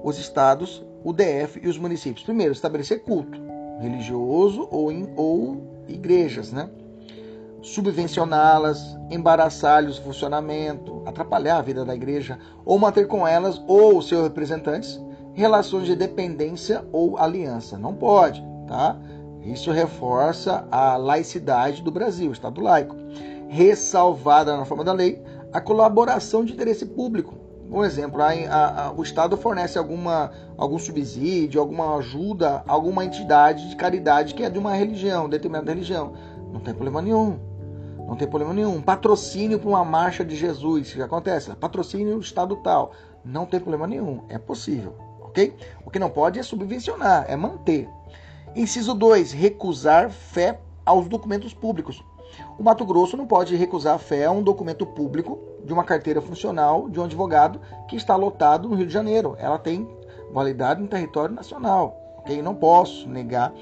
os 0.03 0.19
estados, 0.19 0.85
o 1.05 1.13
DF 1.13 1.61
e 1.63 1.69
os 1.69 1.77
municípios. 1.77 2.25
Primeiro, 2.25 2.53
estabelecer 2.53 3.03
culto 3.03 3.39
religioso 3.81 4.69
ou, 4.71 4.93
em, 4.93 5.13
ou 5.17 5.85
igrejas, 5.89 6.53
né? 6.53 6.69
subvencioná-las, 7.63 8.99
embaraçar-lhes 9.11 9.99
o 9.99 10.03
funcionamento, 10.03 11.03
atrapalhar 11.05 11.59
a 11.59 11.63
vida 11.63 11.85
da 11.85 11.95
igreja, 11.95 12.39
ou 12.65 12.79
manter 12.79 13.07
com 13.07 13.27
elas 13.27 13.63
ou 13.67 14.01
seus 14.01 14.23
representantes 14.23 15.01
relações 15.35 15.87
de 15.87 15.95
dependência 15.95 16.85
ou 16.93 17.19
aliança. 17.19 17.79
Não 17.79 17.95
pode, 17.95 18.43
tá? 18.67 18.99
Isso 19.43 19.71
reforça 19.71 20.67
a 20.71 20.97
laicidade 20.97 21.83
do 21.83 21.91
Brasil, 21.91 22.31
Estado 22.31 22.61
laico. 22.61 22.95
Ressalvada 23.49 24.57
na 24.57 24.65
forma 24.65 24.85
da 24.85 24.93
lei 24.93 25.23
a 25.53 25.61
colaboração 25.61 26.45
de 26.45 26.53
interesse 26.53 26.87
público. 26.87 27.35
Um 27.71 27.85
exemplo, 27.85 28.21
a, 28.21 28.29
a, 28.29 28.87
a, 28.87 28.93
o 28.93 29.03
Estado 29.03 29.37
fornece 29.37 29.79
alguma, 29.79 30.33
algum 30.57 30.79
subsídio, 30.79 31.61
alguma 31.61 31.97
ajuda 31.97 32.65
alguma 32.67 33.05
entidade 33.05 33.69
de 33.69 33.77
caridade 33.77 34.35
que 34.35 34.43
é 34.43 34.51
de 34.51 34.59
uma 34.59 34.75
religião, 34.75 35.29
determinada 35.29 35.73
religião. 35.73 36.13
Não 36.53 36.61
tem 36.61 36.75
problema 36.75 37.01
nenhum. 37.01 37.39
Não 38.09 38.17
tem 38.17 38.27
problema 38.27 38.53
nenhum. 38.53 38.83
Patrocínio 38.83 39.59
para 39.61 39.69
uma 39.69 39.85
marcha 39.85 40.25
de 40.25 40.35
Jesus, 40.35 40.93
que 40.93 41.01
acontece? 41.01 41.55
Patrocínio 41.55 42.17
do 42.17 42.21
Estado 42.21 42.57
tal. 42.57 42.91
Não 43.25 43.47
tem 43.47 43.61
problema 43.61 43.87
nenhum. 43.87 44.25
É 44.29 44.37
possível, 44.37 44.97
ok? 45.21 45.55
O 45.87 45.91
que 45.91 45.99
não 45.99 46.11
pode 46.11 46.41
é 46.41 46.43
subvencionar, 46.43 47.25
é 47.29 47.37
manter. 47.37 47.89
Inciso 48.55 48.95
2. 48.95 49.33
Recusar 49.33 50.11
fé 50.11 50.61
aos 50.85 51.09
documentos 51.09 51.55
públicos. 51.55 52.05
O 52.59 52.63
Mato 52.63 52.85
Grosso 52.85 53.17
não 53.17 53.27
pode 53.27 53.55
recusar 53.55 53.99
fé 53.99 54.25
a 54.25 54.31
um 54.31 54.43
documento 54.43 54.85
público 54.85 55.39
de 55.65 55.73
uma 55.73 55.85
carteira 55.85 56.21
funcional 56.21 56.89
de 56.89 56.99
um 56.99 57.05
advogado 57.05 57.61
que 57.89 57.97
está 57.97 58.17
lotado 58.17 58.69
no 58.69 58.75
Rio 58.75 58.87
de 58.87 58.93
Janeiro. 58.93 59.37
Ela 59.39 59.59
tem 59.59 59.89
validade 60.33 60.83
no 60.83 60.89
território 60.89 61.35
nacional. 61.35 61.97
Ok? 62.19 62.43
Não 62.43 62.55
posso 62.55 63.09
negar 63.09 63.53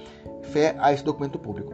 fé 0.43 0.75
a 0.79 0.93
esse 0.93 1.05
documento 1.05 1.39
público. 1.39 1.73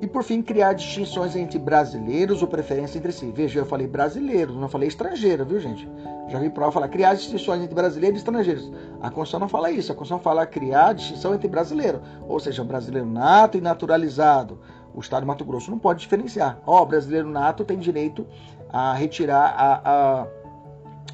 E 0.00 0.06
por 0.06 0.22
fim, 0.22 0.42
criar 0.42 0.72
distinções 0.72 1.34
entre 1.36 1.58
brasileiros 1.58 2.42
ou 2.42 2.48
preferência 2.48 2.98
entre 2.98 3.12
si. 3.12 3.30
Veja, 3.30 3.60
eu 3.60 3.66
falei 3.66 3.86
brasileiros, 3.86 4.56
não 4.56 4.68
falei 4.68 4.88
estrangeiro, 4.88 5.44
viu, 5.44 5.60
gente? 5.60 5.88
Já 6.28 6.38
vi 6.38 6.50
prova 6.50 6.72
falar 6.72 6.88
criar 6.88 7.14
distinções 7.14 7.62
entre 7.62 7.74
brasileiros 7.74 8.18
e 8.18 8.22
estrangeiros. 8.22 8.70
A 9.00 9.10
Constituição 9.10 9.40
não 9.40 9.48
fala 9.48 9.70
isso. 9.70 9.92
A 9.92 9.94
Constituição 9.94 10.22
fala 10.22 10.46
criar 10.46 10.92
distinção 10.94 11.34
entre 11.34 11.48
brasileiro, 11.48 12.02
ou 12.28 12.38
seja, 12.40 12.64
brasileiro 12.64 13.08
nato 13.08 13.56
e 13.56 13.60
naturalizado. 13.60 14.58
O 14.94 15.00
Estado 15.00 15.22
de 15.22 15.26
Mato 15.26 15.44
Grosso 15.44 15.70
não 15.70 15.78
pode 15.78 16.00
diferenciar. 16.00 16.58
Ó, 16.66 16.82
oh, 16.82 16.86
brasileiro 16.86 17.28
nato 17.28 17.64
tem 17.64 17.78
direito 17.78 18.26
a 18.70 18.92
retirar 18.94 19.54
a, 19.56 19.80
a, 19.84 20.26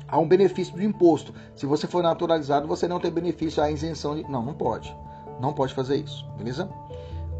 a 0.09 0.19
um 0.19 0.27
benefício 0.27 0.75
do 0.75 0.83
imposto. 0.83 1.35
Se 1.55 1.67
você 1.67 1.87
for 1.87 2.03
naturalizado, 2.03 2.67
você 2.67 2.87
não 2.87 3.01
tem 3.01 3.11
benefício 3.11 3.63
à 3.63 3.71
isenção 3.71 4.15
de. 4.15 4.29
Não, 4.31 4.43
não 4.43 4.55
pode. 4.55 4.95
Não 5.41 5.53
pode 5.53 5.75
fazer 5.75 5.97
isso, 5.97 6.27
beleza? 6.37 6.69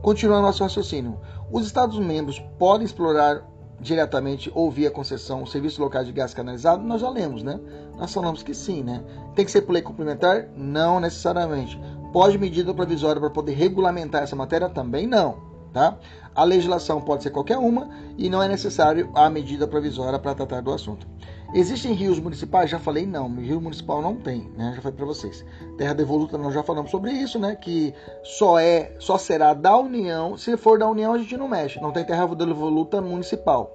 Continuando 0.03 0.43
nosso 0.43 0.63
raciocínio. 0.63 1.21
Os 1.53 1.67
Estados-membros 1.67 2.43
podem 2.59 2.87
explorar 2.87 3.43
diretamente 3.81 4.51
ou 4.55 4.71
via 4.71 4.91
concessão 4.91 5.43
o 5.43 5.47
serviço 5.47 5.81
local 5.81 6.05
de 6.05 6.13
gás 6.13 6.33
canalizado? 6.33 6.83
Nós 6.83 7.01
já 7.01 7.11
lemos, 7.11 7.43
né? 7.43 7.61
Nós 7.97 8.13
falamos 8.13 8.43
que 8.43 8.55
sim, 8.55 8.83
né? 8.83 9.03
Tem 9.35 9.45
que 9.45 9.51
ser 9.51 9.63
por 9.63 9.73
lei 9.73 9.83
complementar? 9.83 10.49
Não 10.57 11.01
necessariamente. 11.01 11.81
Pode 12.13 12.39
medida 12.39 12.73
provisória 12.73 13.21
para 13.21 13.31
poder 13.31 13.53
regulamentar 13.53 14.23
essa 14.23 14.35
matéria? 14.35 14.69
Também 14.69 15.07
não, 15.07 15.37
tá? 15.73 15.99
A 16.35 16.45
legislação 16.45 17.01
pode 17.01 17.23
ser 17.23 17.31
qualquer 17.31 17.59
uma 17.59 17.91
e 18.17 18.31
não 18.31 18.43
é 18.43 18.49
necessário 18.49 19.11
a 19.15 19.29
medida 19.29 19.67
provisória 19.67 20.19
para 20.19 20.35
tratar 20.35 20.63
do 20.63 20.73
assunto. 20.73 21.07
Existem 21.53 21.93
rios 21.93 22.21
municipais? 22.21 22.71
Já 22.71 22.79
falei 22.79 23.05
não, 23.05 23.29
rio 23.35 23.61
municipal 23.61 24.01
não 24.01 24.15
tem, 24.15 24.49
né? 24.57 24.73
Já 24.77 24.83
falei 24.83 24.97
para 24.97 25.07
vocês. 25.07 25.45
Terra 25.77 25.95
devoluta 25.95 26.39
nós 26.39 26.55
já 26.55 26.63
falamos 26.63 26.93
sobre 26.93 27.11
isso, 27.13 27.41
né? 27.41 27.57
Que 27.57 27.93
só 28.23 28.59
é, 28.59 28.93
só 29.01 29.19
será 29.19 29.53
da 29.53 29.77
União. 29.77 30.37
Se 30.37 30.57
for 30.57 30.79
da 30.79 30.89
União 30.89 31.13
a 31.13 31.19
gente 31.19 31.37
não 31.37 31.49
mexe. 31.49 31.81
Não 31.81 31.91
tem 31.91 32.05
terra 32.05 32.27
devoluta 32.35 33.01
municipal. 33.01 33.75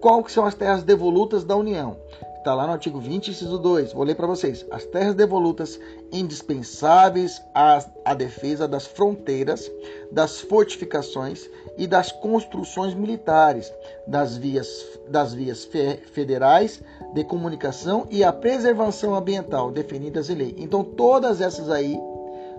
Qual 0.00 0.22
que 0.22 0.30
são 0.30 0.46
as 0.46 0.54
terras 0.54 0.84
devolutas 0.84 1.44
da 1.44 1.56
União? 1.56 1.96
Está 2.38 2.54
lá 2.54 2.66
no 2.66 2.72
artigo 2.72 2.98
20, 2.98 3.30
inciso 3.30 3.58
2. 3.58 3.92
Vou 3.92 4.02
ler 4.04 4.16
para 4.16 4.26
vocês. 4.26 4.66
As 4.70 4.84
terras 4.84 5.14
devolutas 5.14 5.78
indispensáveis 6.12 7.40
à, 7.54 7.84
à 8.04 8.14
defesa 8.14 8.66
das 8.66 8.84
fronteiras, 8.84 9.70
das 10.10 10.40
fortificações 10.40 11.48
e 11.76 11.86
das 11.86 12.12
construções 12.12 12.94
militares, 12.94 13.72
das 14.06 14.36
vias, 14.36 14.68
das 15.08 15.32
vias 15.32 15.68
federais 16.12 16.82
de 17.14 17.24
comunicação 17.24 18.06
e 18.10 18.22
a 18.22 18.32
preservação 18.32 19.14
ambiental 19.14 19.70
definidas 19.70 20.28
em 20.30 20.34
lei. 20.34 20.54
Então, 20.58 20.84
todas 20.84 21.40
essas 21.40 21.70
aí, 21.70 21.98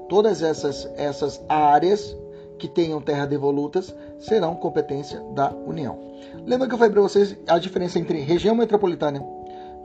todas 0.10 0.41
essas, 0.41 0.89
essas 0.96 1.43
áreas 1.48 2.15
que 2.58 2.67
tenham 2.67 3.01
terra 3.01 3.25
devolutas 3.25 3.93
serão 4.20 4.55
competência 4.55 5.20
da 5.34 5.51
União. 5.51 6.00
Lembra 6.46 6.67
que 6.67 6.74
eu 6.74 6.77
falei 6.77 6.93
para 6.93 7.01
vocês 7.01 7.36
a 7.48 7.58
diferença 7.58 8.00
entre 8.00 8.20
região 8.20 8.55
metropolitana 8.55 9.24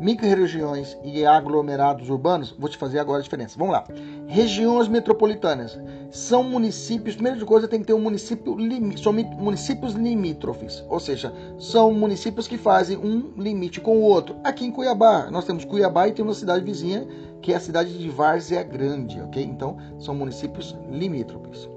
micro-regiões 0.01 0.97
e 1.03 1.25
aglomerados 1.25 2.09
urbanos, 2.09 2.55
vou 2.59 2.69
te 2.69 2.77
fazer 2.77 2.99
agora 2.99 3.21
a 3.21 3.23
diferença. 3.23 3.59
Vamos 3.59 3.73
lá. 3.73 3.85
Regiões 4.27 4.89
metropolitanas 4.89 5.79
são 6.11 6.43
municípios, 6.43 7.15
primeira 7.17 7.45
coisa 7.45 7.69
tem 7.69 7.81
que 7.81 7.87
ter 7.87 7.93
um 7.93 8.01
município 8.01 8.57
são 9.03 9.13
municípios 9.13 9.95
limítrofes, 9.95 10.85
ou 10.89 11.01
seja, 11.01 11.33
são 11.59 11.93
municípios 11.93 12.49
que 12.49 12.57
fazem 12.57 12.97
um 12.97 13.33
limite 13.37 13.81
com 13.81 13.99
o 13.99 14.03
outro. 14.03 14.37
Aqui 14.45 14.65
em 14.65 14.71
Cuiabá, 14.71 15.31
nós 15.31 15.45
temos 15.45 15.65
Cuiabá 15.65 16.09
e 16.09 16.13
tem 16.13 16.25
uma 16.25 16.35
cidade 16.35 16.65
vizinha 16.65 17.07
que 17.41 17.53
é 17.53 17.57
a 17.57 17.61
cidade 17.61 17.97
de 17.97 18.09
Várzea 18.09 18.63
Grande, 18.63 19.21
ok? 19.21 19.43
Então, 19.43 19.77
são 19.99 20.15
municípios 20.15 20.77
limítrofes. 20.91 21.69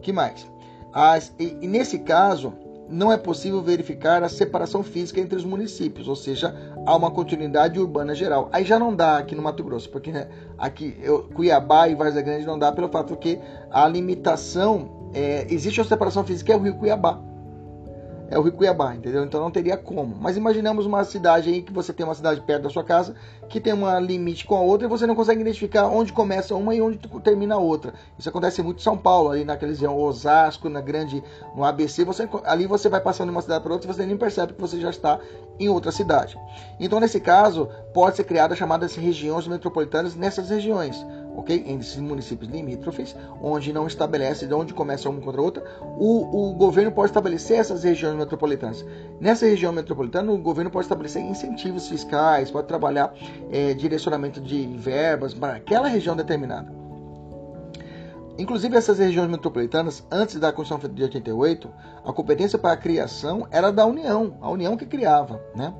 Que 0.00 0.12
mais? 0.12 0.46
As, 0.92 1.32
e, 1.38 1.56
e 1.60 1.68
nesse 1.68 1.98
caso, 1.98 2.52
não 2.90 3.12
é 3.12 3.16
possível 3.16 3.62
verificar 3.62 4.22
a 4.22 4.28
separação 4.28 4.82
física 4.82 5.20
entre 5.20 5.36
os 5.36 5.44
municípios, 5.44 6.08
ou 6.08 6.16
seja, 6.16 6.54
há 6.84 6.96
uma 6.96 7.10
continuidade 7.10 7.78
urbana 7.78 8.14
geral. 8.14 8.48
Aí 8.52 8.64
já 8.64 8.78
não 8.78 8.94
dá 8.94 9.18
aqui 9.18 9.34
no 9.34 9.42
Mato 9.42 9.62
Grosso, 9.62 9.88
porque 9.88 10.10
né, 10.10 10.28
aqui 10.58 10.96
eu, 11.02 11.22
Cuiabá 11.34 11.88
e 11.88 11.94
Várzea 11.94 12.22
Grande 12.22 12.44
não 12.44 12.58
dá 12.58 12.72
pelo 12.72 12.88
fato 12.88 13.16
que 13.16 13.38
a 13.70 13.86
limitação 13.86 15.10
é, 15.14 15.46
existe 15.48 15.80
a 15.80 15.84
separação 15.84 16.24
física 16.24 16.52
é 16.52 16.56
o 16.56 16.60
Rio 16.60 16.74
Cuiabá 16.74 17.29
é 18.30 18.38
o 18.38 18.42
Rio 18.42 18.52
Cuiabá, 18.52 18.94
entendeu? 18.94 19.24
Então 19.24 19.40
não 19.40 19.50
teria 19.50 19.76
como. 19.76 20.16
Mas 20.18 20.36
imaginamos 20.36 20.86
uma 20.86 21.02
cidade 21.02 21.50
aí 21.50 21.62
que 21.62 21.72
você 21.72 21.92
tem 21.92 22.06
uma 22.06 22.14
cidade 22.14 22.40
perto 22.40 22.62
da 22.62 22.70
sua 22.70 22.84
casa, 22.84 23.14
que 23.48 23.60
tem 23.60 23.72
uma 23.72 23.98
limite 23.98 24.46
com 24.46 24.56
a 24.56 24.60
outra 24.60 24.86
e 24.86 24.88
você 24.88 25.04
não 25.06 25.16
consegue 25.16 25.40
identificar 25.40 25.88
onde 25.88 26.12
começa 26.12 26.54
uma 26.54 26.72
e 26.72 26.80
onde 26.80 26.98
termina 27.24 27.56
a 27.56 27.58
outra. 27.58 27.92
Isso 28.16 28.28
acontece 28.28 28.62
muito 28.62 28.78
em 28.78 28.82
São 28.82 28.96
Paulo, 28.96 29.30
ali 29.30 29.44
naqueles 29.44 29.82
Osasco, 29.82 30.68
na 30.68 30.80
grande, 30.80 31.22
no 31.56 31.64
ABC, 31.64 32.04
você, 32.04 32.28
ali 32.44 32.66
você 32.66 32.88
vai 32.88 33.00
passando 33.00 33.28
de 33.28 33.34
uma 33.34 33.42
cidade 33.42 33.64
para 33.64 33.72
outra 33.72 33.90
e 33.90 33.94
você 33.94 34.06
nem 34.06 34.16
percebe 34.16 34.52
que 34.52 34.60
você 34.60 34.80
já 34.80 34.90
está 34.90 35.18
em 35.58 35.68
outra 35.68 35.90
cidade. 35.90 36.38
Então 36.78 37.00
nesse 37.00 37.18
caso, 37.20 37.68
pode 37.92 38.16
ser 38.16 38.24
criada 38.24 38.54
chamadas 38.54 38.94
regiões 38.94 39.48
metropolitanas 39.48 40.14
nessas 40.14 40.50
regiões 40.50 41.04
ok? 41.40 41.64
Esses 41.80 41.96
municípios 41.96 42.50
limítrofes, 42.50 43.16
onde 43.42 43.72
não 43.72 43.86
estabelece 43.86 44.46
de 44.46 44.54
onde 44.54 44.72
começa 44.72 45.08
uma 45.08 45.20
contra 45.20 45.40
a 45.40 45.44
outra, 45.44 45.64
o, 45.98 46.50
o 46.50 46.54
governo 46.54 46.92
pode 46.92 47.10
estabelecer 47.10 47.58
essas 47.58 47.82
regiões 47.82 48.16
metropolitanas. 48.16 48.84
Nessa 49.20 49.46
região 49.46 49.72
metropolitana, 49.72 50.30
o 50.30 50.38
governo 50.38 50.70
pode 50.70 50.84
estabelecer 50.84 51.22
incentivos 51.22 51.88
fiscais, 51.88 52.50
pode 52.50 52.68
trabalhar 52.68 53.12
é, 53.50 53.74
direcionamento 53.74 54.40
de 54.40 54.66
verbas 54.76 55.34
para 55.34 55.54
aquela 55.54 55.88
região 55.88 56.14
determinada. 56.14 56.80
Inclusive, 58.38 58.76
essas 58.76 58.98
regiões 58.98 59.28
metropolitanas, 59.30 60.06
antes 60.10 60.36
da 60.36 60.52
Constituição 60.52 60.94
de 60.94 61.02
88, 61.02 61.70
a 62.04 62.12
competência 62.12 62.58
para 62.58 62.72
a 62.72 62.76
criação 62.76 63.46
era 63.50 63.70
da 63.70 63.84
União, 63.84 64.38
a 64.40 64.48
União 64.50 64.76
que 64.76 64.86
criava. 64.86 65.42
Né? 65.54 65.74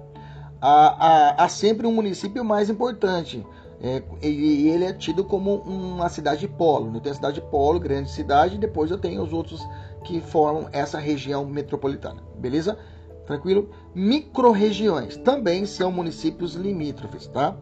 Há, 0.60 1.38
há, 1.38 1.44
há 1.44 1.48
sempre 1.48 1.86
um 1.86 1.92
município 1.92 2.44
mais 2.44 2.68
importante, 2.68 3.46
é, 3.82 4.02
e 4.22 4.68
ele 4.68 4.84
é 4.84 4.92
tido 4.92 5.24
como 5.24 5.56
uma 5.56 6.08
cidade 6.08 6.46
polo. 6.46 6.94
Eu 6.94 7.00
tenho 7.00 7.12
a 7.12 7.16
cidade 7.16 7.40
polo, 7.40 7.80
grande 7.80 8.10
cidade, 8.10 8.56
e 8.56 8.58
depois 8.58 8.90
eu 8.90 8.98
tenho 8.98 9.22
os 9.22 9.32
outros 9.32 9.66
que 10.04 10.20
formam 10.20 10.68
essa 10.70 10.98
região 10.98 11.46
metropolitana. 11.46 12.22
Beleza? 12.38 12.78
Tranquilo? 13.26 13.70
Microrregiões 13.94 15.16
também 15.16 15.64
são 15.64 15.90
municípios 15.90 16.54
limítrofes, 16.54 17.26
tá? 17.28 17.56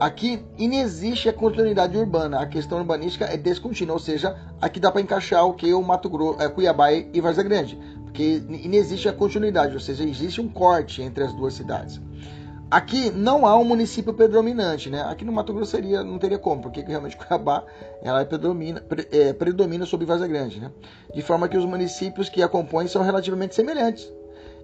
Aqui 0.00 0.42
inexiste 0.56 1.28
a 1.28 1.32
continuidade 1.32 1.96
urbana, 1.96 2.40
a 2.40 2.46
questão 2.46 2.78
urbanística 2.78 3.26
é 3.26 3.36
descontínua, 3.36 3.92
ou 3.92 4.00
seja, 4.00 4.34
aqui 4.60 4.80
dá 4.80 4.90
para 4.90 5.02
encaixar 5.02 5.44
o 5.44 5.52
que 5.52 5.74
o 5.74 5.82
Mato 5.82 6.08
Grosso, 6.08 6.40
é, 6.40 6.48
Cuiabá 6.48 6.90
e 6.90 7.20
Várzea 7.20 7.44
Grande, 7.44 7.78
porque 8.04 8.42
inexiste 8.48 9.10
a 9.10 9.12
continuidade, 9.12 9.74
ou 9.74 9.80
seja, 9.80 10.02
existe 10.02 10.40
um 10.40 10.48
corte 10.48 11.02
entre 11.02 11.22
as 11.22 11.34
duas 11.34 11.52
cidades. 11.52 12.00
Aqui 12.70 13.10
não 13.10 13.44
há 13.46 13.58
um 13.58 13.64
município 13.64 14.14
predominante, 14.14 14.88
né? 14.88 15.02
Aqui 15.02 15.24
no 15.24 15.32
Mato 15.32 15.52
Grosso 15.52 15.72
seria, 15.72 16.04
não 16.04 16.20
teria 16.20 16.38
como, 16.38 16.62
porque 16.62 16.82
realmente 16.82 17.16
Cuiabá 17.16 17.64
ela 18.00 18.20
é 18.20 18.24
predomina, 18.24 18.80
pre, 18.80 19.08
é, 19.10 19.32
predomina 19.32 19.84
sobre 19.84 20.06
Vaza 20.06 20.28
Grande, 20.28 20.60
né? 20.60 20.70
De 21.12 21.20
forma 21.20 21.48
que 21.48 21.56
os 21.56 21.64
municípios 21.64 22.28
que 22.28 22.40
a 22.44 22.48
compõem 22.48 22.86
são 22.86 23.02
relativamente 23.02 23.56
semelhantes. 23.56 24.12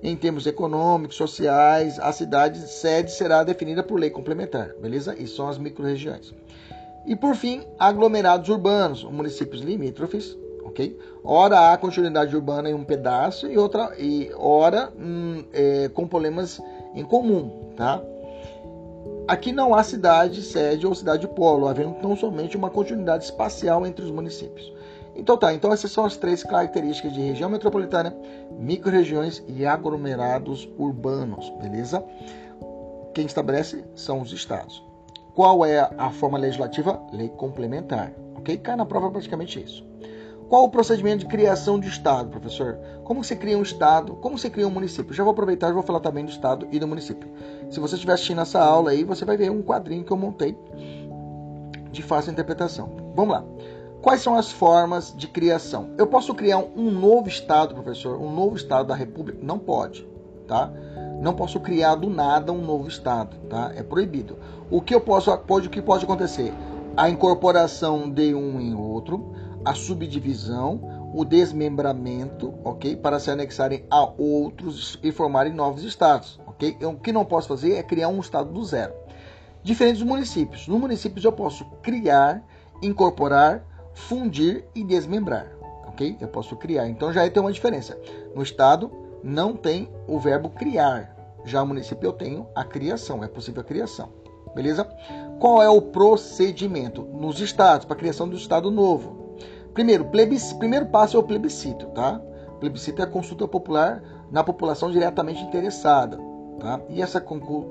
Em 0.01 0.15
termos 0.15 0.47
econômicos, 0.47 1.17
sociais, 1.17 1.99
a 1.99 2.13
cidade 2.13 2.61
sede 2.69 3.11
será 3.11 3.43
definida 3.43 3.83
por 3.83 3.99
lei 3.99 4.11
complementar, 4.11 4.73
beleza? 4.81 5.17
E 5.19 5.27
são 5.27 5.49
as 5.49 5.59
micro-regiões. 5.59 6.33
E 7.07 7.17
por 7.17 7.35
fim, 7.35 7.65
aglomerados 7.77 8.49
urbanos, 8.49 9.03
municípios 9.03 9.63
limítrofes, 9.63 10.37
ok? 10.65 10.97
Ora 11.25 11.73
há 11.73 11.77
continuidade 11.77 12.37
urbana 12.37 12.71
em 12.71 12.75
um 12.75 12.85
pedaço 12.85 13.49
e 13.49 13.59
outra 13.59 13.95
e 13.99 14.31
ora 14.37 14.93
hum, 14.97 15.43
é, 15.53 15.89
com 15.89 16.07
problemas 16.07 16.61
em 16.95 17.05
comum, 17.05 17.66
tá? 17.77 18.03
Aqui 19.29 19.53
não 19.53 19.75
há 19.75 19.83
cidade 19.83 20.41
sede 20.41 20.87
ou 20.87 20.95
cidade 20.95 21.27
polo, 21.27 21.67
havendo 21.67 21.95
tão 21.95 22.17
somente 22.17 22.57
uma 22.57 22.71
continuidade 22.71 23.25
espacial 23.25 23.85
entre 23.87 24.05
os 24.05 24.11
municípios. 24.11 24.73
Então 25.17 25.37
tá, 25.37 25.53
então 25.53 25.73
essas 25.73 25.91
são 25.91 26.05
as 26.05 26.17
três 26.17 26.43
características 26.43 27.13
de 27.13 27.21
região 27.21 27.49
metropolitana, 27.49 28.15
microrregiões 28.59 29.43
e 29.49 29.65
aglomerados 29.65 30.69
urbanos, 30.79 31.51
beleza? 31.61 32.05
Quem 33.15 33.25
estabelece 33.25 33.83
são 33.95 34.21
os 34.21 34.31
estados. 34.33 34.85
Qual 35.35 35.65
é 35.65 35.91
a 35.99 36.11
forma 36.11 36.39
legislativa? 36.39 37.03
Lei 37.13 37.29
complementar, 37.31 38.13
ok? 38.37 38.59
Cai 38.59 38.77
na 38.77 38.87
prova 38.87 39.11
praticamente 39.11 39.61
isso. 39.61 39.85
Qual 40.49 40.65
o 40.65 40.69
procedimento 40.69 41.19
de 41.19 41.27
criação 41.27 41.79
de 41.79 41.89
Estado, 41.89 42.31
professor? 42.31 42.79
Como 43.03 43.25
você 43.25 43.35
cria 43.35 43.59
um 43.59 43.63
Estado? 43.63 44.15
Como 44.15 44.39
você 44.39 44.49
cria 44.49 44.67
um 44.67 44.71
município? 44.71 45.13
Já 45.13 45.25
vou 45.25 45.33
aproveitar 45.33 45.71
e 45.71 45.73
vou 45.73 45.83
falar 45.83 45.99
também 45.99 46.25
do 46.25 46.31
Estado 46.31 46.69
e 46.71 46.79
do 46.79 46.87
município. 46.87 47.29
Se 47.69 47.81
você 47.81 47.97
estiver 47.97 48.13
assistindo 48.13 48.41
essa 48.41 48.61
aula 48.61 48.91
aí, 48.91 49.03
você 49.03 49.25
vai 49.25 49.37
ver 49.37 49.51
um 49.51 49.61
quadrinho 49.61 50.05
que 50.05 50.13
eu 50.13 50.17
montei 50.17 50.57
de 51.91 52.03
fácil 52.03 52.31
interpretação. 52.31 53.13
Vamos 53.15 53.35
lá. 53.35 53.45
Quais 54.01 54.21
são 54.21 54.37
as 54.37 54.53
formas 54.53 55.13
de 55.17 55.27
criação? 55.27 55.91
Eu 55.99 56.07
posso 56.07 56.33
criar 56.33 56.59
um 56.59 56.93
novo 56.93 57.29
estado, 57.29 57.75
professor, 57.75 58.21
um 58.21 58.33
novo 58.33 58.55
estado 58.55 58.87
da 58.87 58.95
República? 58.95 59.41
Não 59.43 59.59
pode, 59.59 60.07
tá? 60.47 60.71
Não 61.21 61.35
posso 61.35 61.59
criar 61.59 61.97
do 61.97 62.09
nada 62.09 62.53
um 62.53 62.61
novo 62.65 62.87
estado, 62.87 63.37
tá? 63.49 63.73
É 63.75 63.83
proibido. 63.83 64.39
O 64.71 64.81
que 64.81 64.95
eu 64.95 65.01
posso, 65.01 65.37
pode, 65.39 65.67
o 65.67 65.71
que 65.71 65.83
pode 65.83 66.05
acontecer? 66.05 66.55
A 66.97 67.11
incorporação 67.11 68.09
de 68.09 68.33
um 68.33 68.61
em 68.61 68.75
outro, 68.75 69.35
a 69.67 69.75
subdivisão, 69.75 71.11
o 71.13 71.25
desmembramento, 71.25 72.55
ok? 72.63 72.95
Para 72.95 73.19
se 73.19 73.33
anexarem 73.33 73.85
a 73.91 74.05
outros 74.17 74.97
e 75.03 75.11
formarem 75.11 75.53
novos 75.53 75.83
estados, 75.83 76.39
ok? 76.47 76.79
O 76.83 76.95
que 76.95 77.13
não 77.13 77.25
posso 77.25 77.49
fazer 77.49 77.75
é 77.75 77.83
criar 77.83 78.07
um 78.07 78.21
estado 78.21 78.53
do 78.53 78.65
zero. 78.65 78.95
Diferente 79.65 79.99
dos 79.99 80.07
municípios. 80.07 80.69
No 80.69 80.79
município 80.79 81.21
eu 81.27 81.33
posso 81.33 81.65
criar, 81.83 82.47
incorporar, 82.81 83.67
fundir 83.93 84.65
e 84.73 84.85
desmembrar, 84.85 85.51
ok? 85.89 86.17
Eu 86.21 86.29
posso 86.29 86.55
criar. 86.55 86.89
Então 86.89 87.13
já 87.13 87.29
tem 87.29 87.43
uma 87.43 87.53
diferença. 87.53 87.99
No 88.37 88.45
estado 88.45 88.89
não 89.21 89.57
tem 89.57 89.91
o 90.07 90.21
verbo 90.21 90.49
criar. 90.51 91.13
Já 91.45 91.59
no 91.61 91.67
município 91.67 92.07
eu 92.07 92.13
tenho 92.13 92.47
a 92.55 92.63
criação, 92.63 93.25
é 93.25 93.27
possível 93.27 93.63
a 93.63 93.65
criação. 93.65 94.11
Beleza? 94.55 94.85
Qual 95.41 95.61
é 95.61 95.69
o 95.69 95.83
procedimento 95.83 97.03
nos 97.03 97.41
estados 97.41 97.85
para 97.85 97.97
a 97.97 97.99
criação 97.99 98.29
do 98.29 98.37
estado 98.37 98.71
novo? 98.71 99.26
Primeiro, 99.77 100.07
primeiro 100.59 100.87
passo 100.87 101.19
é 101.19 101.21
o 101.21 101.23
plebiscito, 101.23 101.85
tá? 101.89 102.19
Plebiscito 102.59 103.03
é 103.03 103.05
a 103.05 103.07
consulta 103.07 103.47
popular 103.47 104.03
na 104.31 104.43
população 104.43 104.91
diretamente 104.91 105.43
interessada. 105.43 106.19
Tá? 106.59 106.81
E 106.89 107.03
essa, 107.03 107.23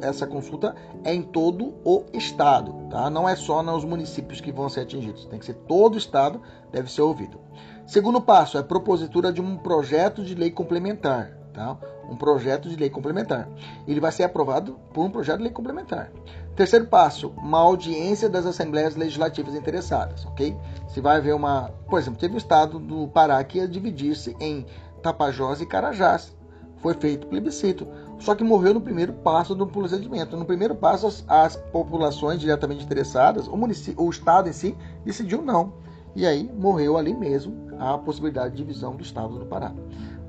essa 0.04 0.28
consulta 0.28 0.76
é 1.04 1.12
em 1.12 1.24
todo 1.24 1.74
o 1.84 2.04
estado, 2.14 2.72
tá? 2.92 3.10
não 3.10 3.28
é 3.28 3.36
só 3.36 3.64
nos 3.64 3.84
municípios 3.84 4.40
que 4.40 4.52
vão 4.52 4.70
ser 4.70 4.82
atingidos, 4.82 5.26
tem 5.26 5.40
que 5.40 5.46
ser 5.48 5.56
todo 5.56 5.96
o 5.96 5.98
estado 5.98 6.40
deve 6.72 6.92
ser 6.92 7.02
ouvido. 7.02 7.40
Segundo 7.88 8.22
passo 8.22 8.58
é 8.58 8.60
a 8.60 8.64
propositura 8.64 9.34
de 9.34 9.42
um 9.42 9.58
projeto 9.58 10.24
de 10.24 10.36
lei 10.36 10.52
complementar, 10.52 11.36
tá? 11.52 11.76
um 12.08 12.16
projeto 12.16 12.70
de 12.70 12.76
lei 12.76 12.92
complementar. 12.92 13.50
Ele 13.88 14.00
vai 14.00 14.12
ser 14.12 14.22
aprovado 14.22 14.80
por 14.94 15.04
um 15.04 15.10
projeto 15.10 15.38
de 15.38 15.46
lei 15.46 15.52
complementar. 15.52 16.12
Terceiro 16.56 16.86
passo, 16.86 17.34
uma 17.38 17.60
audiência 17.60 18.30
das 18.30 18.46
assembleias 18.46 18.96
legislativas 18.96 19.56
interessadas, 19.56 20.26
ok? 20.26 20.56
Se 20.88 21.02
vai 21.02 21.18
haver 21.18 21.36
uma, 21.36 21.72
por 21.90 22.00
exemplo, 22.00 22.20
teve 22.20 22.36
o 22.36 22.38
estado 22.38 22.80
do 22.80 23.08
Pará 23.10 23.44
que 23.44 23.58
ia 23.58 23.68
dividir-se 23.68 24.36
em 24.40 24.66
Tapajós 25.02 25.60
e 25.60 25.66
Carajás. 25.66 26.34
Foi 26.78 26.94
feito 26.94 27.28
plebiscito 27.28 27.88
só 28.20 28.34
que 28.34 28.44
morreu 28.44 28.74
no 28.74 28.82
primeiro 28.82 29.14
passo 29.14 29.54
do 29.54 29.68
procedimento. 29.68 30.38
No 30.38 30.46
primeiro 30.46 30.76
passo, 30.76 31.08
as, 31.08 31.26
as 31.28 31.56
populações 31.56 32.40
diretamente 32.40 32.86
interessadas, 32.86 33.48
o, 33.48 33.56
o 33.98 34.10
Estado 34.10 34.50
em 34.50 34.54
si, 34.54 34.76
decidiu 35.04 35.42
não. 35.42 35.74
E 36.16 36.26
aí 36.26 36.50
morreu 36.58 36.98
ali 36.98 37.14
mesmo 37.14 37.54
a 37.78 37.98
possibilidade 37.98 38.52
de 38.52 38.58
divisão 38.64 38.96
do 38.96 39.04
Estado 39.04 39.38
do 39.38 39.46
Pará. 39.46 39.74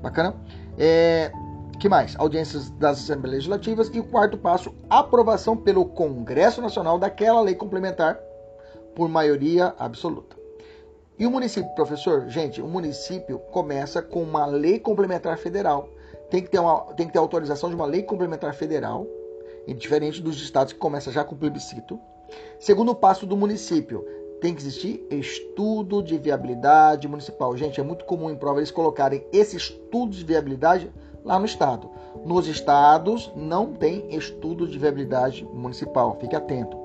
Bacana? 0.01 0.35
É, 0.77 1.31
que 1.79 1.87
mais? 1.89 2.15
Audiências 2.17 2.69
das 2.71 2.99
Assembleias 2.99 3.45
Legislativas. 3.45 3.89
E 3.93 3.99
o 3.99 4.03
quarto 4.03 4.37
passo, 4.37 4.73
aprovação 4.89 5.55
pelo 5.55 5.85
Congresso 5.85 6.61
Nacional 6.61 6.97
daquela 6.97 7.41
lei 7.41 7.55
complementar 7.55 8.19
por 8.95 9.07
maioria 9.07 9.73
absoluta. 9.77 10.35
E 11.19 11.25
o 11.25 11.31
município, 11.31 11.73
professor? 11.75 12.27
Gente, 12.29 12.61
o 12.61 12.67
município 12.67 13.39
começa 13.51 14.01
com 14.01 14.21
uma 14.21 14.45
lei 14.45 14.79
complementar 14.79 15.37
federal 15.37 15.89
tem 16.29 16.41
que 16.41 16.49
ter, 16.49 16.59
uma, 16.59 16.81
tem 16.93 17.07
que 17.07 17.13
ter 17.13 17.19
autorização 17.19 17.69
de 17.69 17.75
uma 17.75 17.85
lei 17.85 18.03
complementar 18.03 18.53
federal, 18.53 19.07
diferente 19.67 20.21
dos 20.21 20.41
estados 20.41 20.73
que 20.73 20.79
começa 20.79 21.11
já 21.11 21.23
com 21.23 21.35
plebiscito. 21.35 21.99
Segundo 22.59 22.93
passo 22.93 23.25
do 23.25 23.37
município, 23.37 24.05
tem 24.41 24.53
que 24.53 24.61
existir 24.61 25.05
estudo 25.09 26.03
de 26.03 26.17
viabilidade 26.17 27.07
municipal. 27.07 27.55
Gente, 27.57 27.79
é 27.79 27.83
muito 27.83 28.05
comum 28.05 28.29
em 28.29 28.35
prova 28.35 28.59
eles 28.59 28.71
colocarem 28.71 29.25
esse 29.31 29.57
estudo 29.57 30.11
de 30.11 30.23
viabilidade 30.23 30.91
lá 31.23 31.39
no 31.39 31.45
estado. 31.45 31.89
Nos 32.25 32.47
estados 32.47 33.31
não 33.35 33.73
tem 33.73 34.15
estudo 34.15 34.67
de 34.67 34.77
viabilidade 34.77 35.45
municipal, 35.53 36.17
fique 36.19 36.35
atento. 36.35 36.77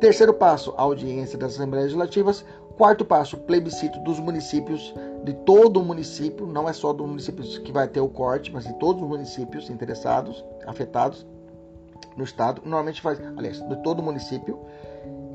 Terceiro 0.00 0.32
passo, 0.32 0.72
audiência 0.76 1.38
das 1.38 1.54
Assembleias 1.54 1.92
Legislativas. 1.92 2.44
Quarto 2.76 3.04
passo, 3.04 3.36
plebiscito 3.36 3.98
dos 4.00 4.18
municípios, 4.18 4.94
de 5.22 5.34
todo 5.34 5.80
o 5.80 5.84
município, 5.84 6.46
não 6.46 6.66
é 6.66 6.72
só 6.72 6.94
do 6.94 7.06
município 7.06 7.44
que 7.62 7.72
vai 7.72 7.86
ter 7.86 8.00
o 8.00 8.08
corte, 8.08 8.50
mas 8.50 8.64
de 8.64 8.72
todos 8.78 9.02
os 9.02 9.08
municípios 9.08 9.68
interessados, 9.68 10.42
afetados 10.66 11.26
no 12.16 12.24
estado. 12.24 12.62
Normalmente 12.64 13.02
faz, 13.02 13.20
aliás, 13.36 13.60
de 13.60 13.76
todo 13.82 14.00
o 14.00 14.02
município. 14.02 14.58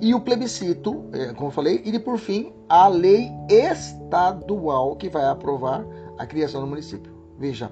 E 0.02 0.13
o 0.13 0.19
plebiscito, 0.19 1.06
é, 1.13 1.34
como 1.34 1.48
eu 1.48 1.52
falei, 1.52 1.82
e 1.86 2.00
por 2.00 2.17
fim, 2.17 2.52
a 2.67 2.88
lei 2.88 3.32
estadual 3.48 4.95
que 4.95 5.08
vai 5.08 5.26
aprovar 5.26 5.86
a 6.17 6.26
criação 6.26 6.62
do 6.62 6.67
município. 6.67 7.13
Veja, 7.38 7.69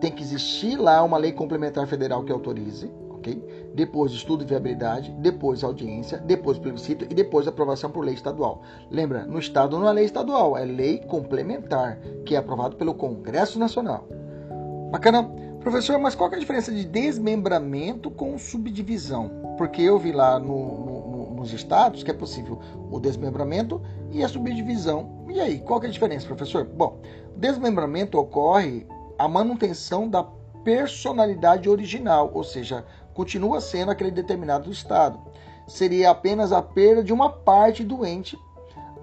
tem 0.00 0.12
que 0.12 0.22
existir 0.22 0.76
lá 0.76 1.02
uma 1.02 1.16
lei 1.16 1.32
complementar 1.32 1.86
federal 1.86 2.24
que 2.24 2.32
autorize, 2.32 2.90
ok? 3.10 3.72
Depois 3.74 4.12
estudo 4.12 4.44
de 4.44 4.50
viabilidade, 4.50 5.10
depois 5.18 5.64
audiência, 5.64 6.18
depois 6.18 6.58
plebiscito 6.58 7.04
e 7.04 7.14
depois 7.14 7.46
aprovação 7.46 7.90
por 7.90 8.04
lei 8.04 8.14
estadual. 8.14 8.62
Lembra, 8.90 9.24
no 9.24 9.38
estado 9.38 9.78
não 9.78 9.88
é 9.88 9.92
lei 9.92 10.04
estadual, 10.04 10.56
é 10.56 10.64
lei 10.64 10.98
complementar, 10.98 11.98
que 12.24 12.34
é 12.34 12.38
aprovado 12.38 12.76
pelo 12.76 12.94
Congresso 12.94 13.58
Nacional. 13.58 14.06
Bacana? 14.90 15.24
Professor, 15.60 15.98
mas 15.98 16.14
qual 16.14 16.30
é 16.30 16.36
a 16.36 16.38
diferença 16.38 16.70
de 16.70 16.84
desmembramento 16.84 18.08
com 18.08 18.38
subdivisão? 18.38 19.30
Porque 19.58 19.82
eu 19.82 19.98
vi 19.98 20.12
lá 20.12 20.38
no, 20.38 20.46
no, 20.46 21.34
nos 21.34 21.52
estados 21.52 22.04
que 22.04 22.10
é 22.10 22.14
possível 22.14 22.60
o 22.88 23.00
desmembramento 23.00 23.82
e 24.12 24.22
a 24.22 24.28
subdivisão. 24.28 25.24
E 25.28 25.40
aí, 25.40 25.58
qual 25.58 25.82
é 25.82 25.86
a 25.86 25.90
diferença, 25.90 26.24
professor? 26.26 26.64
Bom, 26.64 27.00
desmembramento 27.36 28.16
ocorre 28.16 28.86
a 29.18 29.28
manutenção 29.28 30.08
da 30.08 30.24
personalidade 30.64 31.68
original, 31.68 32.30
ou 32.34 32.42
seja, 32.42 32.84
continua 33.14 33.60
sendo 33.60 33.90
aquele 33.90 34.10
determinado 34.10 34.70
estado. 34.70 35.20
Seria 35.66 36.10
apenas 36.10 36.52
a 36.52 36.60
perda 36.60 37.02
de 37.02 37.12
uma 37.12 37.30
parte 37.30 37.82
do 37.82 38.04
ente, 38.04 38.38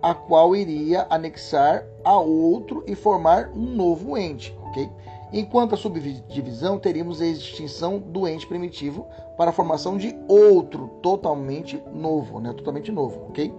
a 0.02 0.14
qual 0.14 0.56
iria 0.56 1.08
anexar 1.10 1.86
a 2.04 2.18
outro 2.18 2.84
e 2.86 2.96
formar 2.96 3.50
um 3.56 3.66
novo 3.76 4.18
ente, 4.18 4.56
ok? 4.68 4.90
Enquanto 5.32 5.74
a 5.74 5.78
subdivisão, 5.78 6.78
teríamos 6.78 7.22
a 7.22 7.26
extinção 7.26 7.98
do 7.98 8.28
ente 8.28 8.46
primitivo 8.46 9.08
para 9.36 9.50
a 9.50 9.54
formação 9.54 9.98
de 9.98 10.16
outro 10.28 10.90
totalmente 11.02 11.82
novo, 11.92 12.40
né? 12.40 12.54
Totalmente 12.54 12.92
novo, 12.92 13.28
ok? 13.30 13.52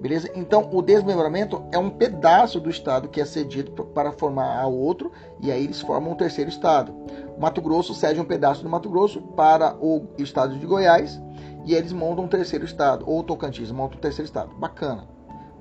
Beleza? 0.00 0.30
Então, 0.34 0.70
o 0.72 0.80
desmembramento 0.80 1.62
é 1.70 1.78
um 1.78 1.90
pedaço 1.90 2.58
do 2.58 2.70
estado 2.70 3.08
que 3.08 3.20
é 3.20 3.24
cedido 3.24 3.70
para 3.70 4.12
formar 4.12 4.58
a 4.58 4.66
outro, 4.66 5.12
e 5.40 5.52
aí 5.52 5.64
eles 5.64 5.80
formam 5.82 6.12
um 6.12 6.16
terceiro 6.16 6.48
estado. 6.48 6.92
O 7.36 7.40
Mato 7.40 7.60
Grosso 7.60 7.94
cede 7.94 8.18
um 8.18 8.24
pedaço 8.24 8.62
do 8.62 8.68
Mato 8.68 8.88
Grosso 8.88 9.20
para 9.20 9.76
o 9.76 10.06
estado 10.16 10.58
de 10.58 10.66
Goiás, 10.66 11.20
e 11.66 11.74
eles 11.74 11.92
montam 11.92 12.24
um 12.24 12.28
terceiro 12.28 12.64
estado, 12.64 13.04
ou 13.06 13.22
Tocantins 13.22 13.70
monta 13.70 13.96
um 13.96 14.00
terceiro 14.00 14.24
estado. 14.24 14.54
Bacana, 14.56 15.06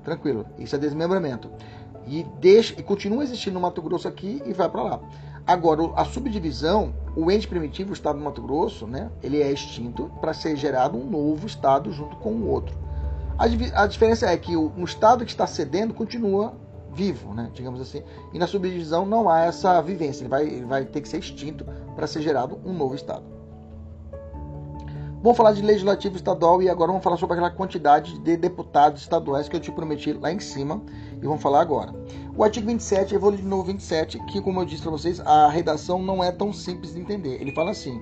tranquilo. 0.06 0.46
Isso 0.58 0.74
é 0.74 0.80
desmembramento. 0.80 1.52
E, 2.08 2.26
deixa, 2.40 2.74
e 2.80 2.82
continua 2.82 3.24
existindo 3.24 3.56
no 3.56 3.60
Mato 3.60 3.82
Grosso 3.82 4.08
aqui 4.08 4.42
e 4.46 4.54
vai 4.54 4.70
para 4.70 4.84
lá. 4.84 5.00
Agora, 5.46 5.92
a 5.96 6.06
subdivisão, 6.06 6.94
o 7.16 7.30
ente 7.30 7.48
primitivo, 7.48 7.90
o 7.90 7.94
estado 7.94 8.18
do 8.18 8.24
Mato 8.24 8.42
Grosso, 8.42 8.88
né, 8.88 9.12
ele 9.22 9.42
é 9.42 9.52
extinto 9.52 10.10
para 10.22 10.34
ser 10.34 10.56
gerado 10.56 10.98
um 10.98 11.06
novo 11.06 11.46
estado 11.46 11.92
junto 11.92 12.16
com 12.18 12.32
o 12.32 12.48
outro. 12.48 12.89
A, 13.40 13.84
a 13.84 13.88
diferença 13.88 14.30
é 14.30 14.36
que 14.36 14.58
o, 14.58 14.70
o 14.78 14.84
Estado 14.84 15.24
que 15.24 15.32
está 15.32 15.48
cedendo 15.48 15.94
continua 15.94 16.54
vivo, 16.92 17.34
né, 17.34 17.50
digamos 17.54 17.80
assim, 17.80 18.04
e 18.34 18.38
na 18.38 18.46
subdivisão 18.46 19.06
não 19.06 19.30
há 19.30 19.46
essa 19.46 19.82
vivência, 19.82 20.24
ele 20.24 20.30
vai, 20.30 20.46
ele 20.46 20.66
vai 20.66 20.84
ter 20.84 21.00
que 21.00 21.08
ser 21.08 21.20
extinto 21.20 21.66
para 21.96 22.06
ser 22.06 22.22
gerado 22.22 22.60
um 22.66 22.74
novo 22.74 22.96
Estado. 22.96 23.24
Vamos 25.22 25.38
falar 25.38 25.54
de 25.54 25.62
legislativo 25.62 26.18
estadual 26.18 26.62
e 26.62 26.70
agora 26.70 26.92
vamos 26.92 27.04
falar 27.04 27.16
sobre 27.16 27.36
aquela 27.36 27.50
quantidade 27.50 28.20
de 28.20 28.36
deputados 28.36 29.02
estaduais 29.02 29.48
que 29.48 29.56
eu 29.56 29.60
te 29.60 29.72
prometi 29.72 30.12
lá 30.14 30.32
em 30.32 30.40
cima 30.40 30.82
e 31.22 31.26
vamos 31.26 31.42
falar 31.42 31.62
agora. 31.62 31.94
O 32.36 32.44
artigo 32.44 32.68
27, 32.68 33.14
eu 33.14 33.20
vou 33.20 33.30
ler 33.30 33.38
de 33.38 33.46
novo 33.46 33.66
27, 33.66 34.20
que 34.26 34.42
como 34.42 34.62
eu 34.62 34.66
disse 34.66 34.82
para 34.82 34.92
vocês, 34.92 35.20
a 35.22 35.50
redação 35.50 36.02
não 36.02 36.24
é 36.24 36.32
tão 36.32 36.54
simples 36.54 36.94
de 36.94 37.02
entender. 37.02 37.42
Ele 37.42 37.54
fala 37.54 37.72
assim: 37.72 38.02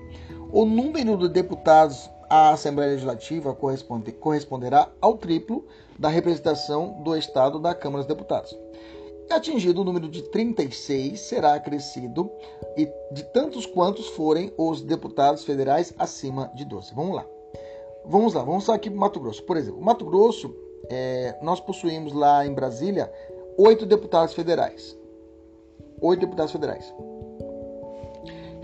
o 0.51 0.63
número 0.63 1.17
de 1.17 1.27
deputados 1.29 2.07
a 2.29 2.51
Assembleia 2.51 2.91
Legislativa 2.91 3.53
corresponde, 3.53 4.11
corresponderá 4.11 4.89
ao 5.01 5.17
triplo 5.17 5.65
da 5.97 6.09
representação 6.09 7.01
do 7.03 7.15
Estado 7.15 7.59
da 7.59 7.73
Câmara 7.73 8.03
dos 8.03 8.07
Deputados. 8.07 8.57
Atingido 9.29 9.81
o 9.81 9.83
número 9.83 10.07
de 10.07 10.21
36, 10.23 11.19
será 11.19 11.55
acrescido 11.55 12.31
e 12.77 12.89
de 13.11 13.23
tantos 13.33 13.65
quantos 13.65 14.07
forem 14.09 14.53
os 14.57 14.81
deputados 14.81 15.43
federais 15.43 15.93
acima 15.99 16.49
de 16.55 16.63
12. 16.63 16.93
Vamos 16.93 17.15
lá. 17.15 17.25
Vamos 18.05 18.33
lá, 18.33 18.41
vamos 18.41 18.69
aqui 18.69 18.89
para 18.89 18.99
Mato 18.99 19.19
Grosso. 19.19 19.43
Por 19.43 19.57
exemplo, 19.57 19.81
Mato 19.81 20.05
Grosso, 20.05 20.55
é, 20.89 21.37
nós 21.41 21.59
possuímos 21.59 22.13
lá 22.13 22.45
em 22.45 22.53
Brasília 22.53 23.11
oito 23.57 23.85
deputados 23.85 24.33
federais. 24.33 24.97
Oito 25.99 26.21
deputados 26.21 26.53
federais 26.53 26.93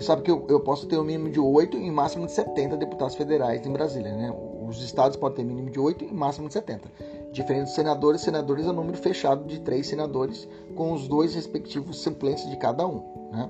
sabe 0.04 0.22
que 0.22 0.32
eu, 0.32 0.46
eu 0.50 0.60
posso 0.60 0.86
ter 0.86 0.98
um 0.98 1.04
mínimo 1.04 1.30
de 1.30 1.40
8 1.40 1.78
e 1.78 1.90
máximo 1.92 2.26
de 2.26 2.32
70 2.32 2.78
deputados 2.78 3.16
federais 3.16 3.66
em 3.66 3.72
Brasília, 3.72 4.16
né? 4.16 4.34
Os 4.68 4.82
estados 4.82 5.18
podem 5.18 5.38
ter 5.38 5.44
mínimo 5.44 5.70
de 5.70 5.80
8 5.80 6.06
e 6.06 6.14
máximo 6.14 6.48
de 6.48 6.54
70. 6.54 6.90
Diferente 7.32 7.66
dos 7.66 7.76
senadores, 7.76 8.22
senadores 8.22 8.66
é 8.66 8.70
um 8.70 8.74
número 8.74 8.98
fechado 8.98 9.46
de 9.46 9.60
três 9.60 9.88
senadores, 9.88 10.48
com 10.76 10.94
os 10.94 11.08
dois 11.08 11.34
respectivos 11.34 11.98
suplentes 11.98 12.50
de 12.50 12.56
cada 12.58 12.86
um. 12.86 13.02
Né? 13.32 13.50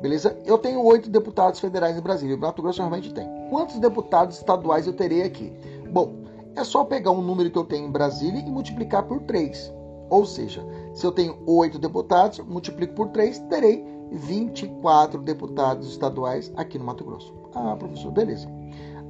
Beleza? 0.00 0.36
Eu 0.44 0.58
tenho 0.58 0.84
oito 0.84 1.08
deputados 1.08 1.60
federais 1.60 1.96
em 1.96 2.00
Brasília. 2.00 2.36
O 2.36 2.38
Mato 2.38 2.60
Grosso 2.60 2.80
realmente 2.80 3.12
tem. 3.14 3.26
Quantos 3.48 3.78
deputados 3.78 4.36
estaduais 4.36 4.86
eu 4.86 4.92
terei 4.92 5.22
aqui? 5.22 5.52
Bom, 5.90 6.24
é 6.54 6.62
só 6.62 6.84
pegar 6.84 7.10
um 7.10 7.22
número 7.22 7.50
que 7.50 7.58
eu 7.58 7.64
tenho 7.64 7.86
em 7.86 7.90
Brasília 7.90 8.40
e 8.40 8.50
multiplicar 8.50 9.04
por 9.04 9.22
três. 9.22 9.72
Ou 10.10 10.26
seja, 10.26 10.64
se 10.92 11.06
eu 11.06 11.10
tenho 11.10 11.38
oito 11.46 11.78
deputados, 11.78 12.38
multiplico 12.40 12.94
por 12.94 13.08
três, 13.08 13.38
terei 13.48 13.93
24 14.14 15.20
deputados 15.20 15.88
estaduais 15.90 16.52
aqui 16.56 16.78
no 16.78 16.84
Mato 16.84 17.04
Grosso. 17.04 17.34
Ah, 17.54 17.76
professor, 17.76 18.10
beleza. 18.10 18.48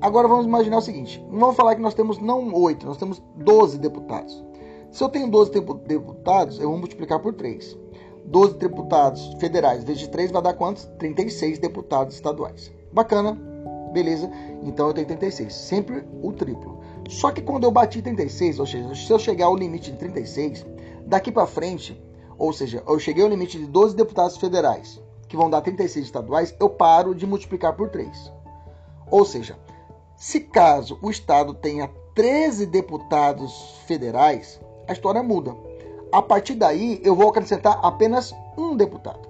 Agora 0.00 0.28
vamos 0.28 0.46
imaginar 0.46 0.78
o 0.78 0.82
seguinte: 0.82 1.24
vamos 1.30 1.56
falar 1.56 1.74
que 1.74 1.82
nós 1.82 1.94
temos 1.94 2.18
não 2.18 2.52
8, 2.52 2.86
nós 2.86 2.96
temos 2.96 3.22
12 3.36 3.78
deputados. 3.78 4.44
Se 4.90 5.02
eu 5.02 5.08
tenho 5.08 5.30
12 5.30 5.50
deputados, 5.86 6.60
eu 6.60 6.68
vou 6.68 6.78
multiplicar 6.78 7.20
por 7.20 7.34
3. 7.34 7.76
12 8.26 8.54
deputados 8.54 9.34
federais 9.38 9.84
vezes 9.84 10.08
3 10.08 10.30
vai 10.30 10.40
dar 10.40 10.54
quantos? 10.54 10.84
36 10.98 11.58
deputados 11.58 12.14
estaduais. 12.14 12.72
Bacana, 12.92 13.38
beleza? 13.92 14.30
Então 14.62 14.88
eu 14.88 14.94
tenho 14.94 15.06
36, 15.06 15.52
sempre 15.52 16.04
o 16.22 16.32
triplo. 16.32 16.80
Só 17.08 17.30
que 17.30 17.42
quando 17.42 17.64
eu 17.64 17.70
bati 17.70 18.00
36, 18.00 18.58
ou 18.60 18.66
seja, 18.66 18.94
se 18.94 19.10
eu 19.10 19.18
chegar 19.18 19.46
ao 19.46 19.56
limite 19.56 19.90
de 19.90 19.98
36, 19.98 20.64
daqui 21.06 21.30
para 21.30 21.46
frente, 21.46 22.00
ou 22.38 22.52
seja, 22.52 22.82
eu 22.86 22.98
cheguei 22.98 23.22
ao 23.22 23.28
limite 23.28 23.58
de 23.58 23.66
12 23.66 23.94
deputados 23.94 24.36
federais, 24.36 25.00
que 25.28 25.36
vão 25.36 25.50
dar 25.50 25.60
36 25.60 26.06
estaduais, 26.06 26.54
eu 26.60 26.68
paro 26.68 27.14
de 27.14 27.26
multiplicar 27.26 27.74
por 27.74 27.88
3. 27.88 28.32
Ou 29.10 29.24
seja, 29.24 29.58
se 30.16 30.40
caso 30.40 30.98
o 31.02 31.10
Estado 31.10 31.54
tenha 31.54 31.90
13 32.14 32.66
deputados 32.66 33.80
federais, 33.86 34.60
a 34.86 34.92
história 34.92 35.22
muda. 35.22 35.54
A 36.12 36.22
partir 36.22 36.54
daí, 36.54 37.00
eu 37.02 37.14
vou 37.14 37.28
acrescentar 37.28 37.80
apenas 37.82 38.32
um 38.56 38.76
deputado. 38.76 39.28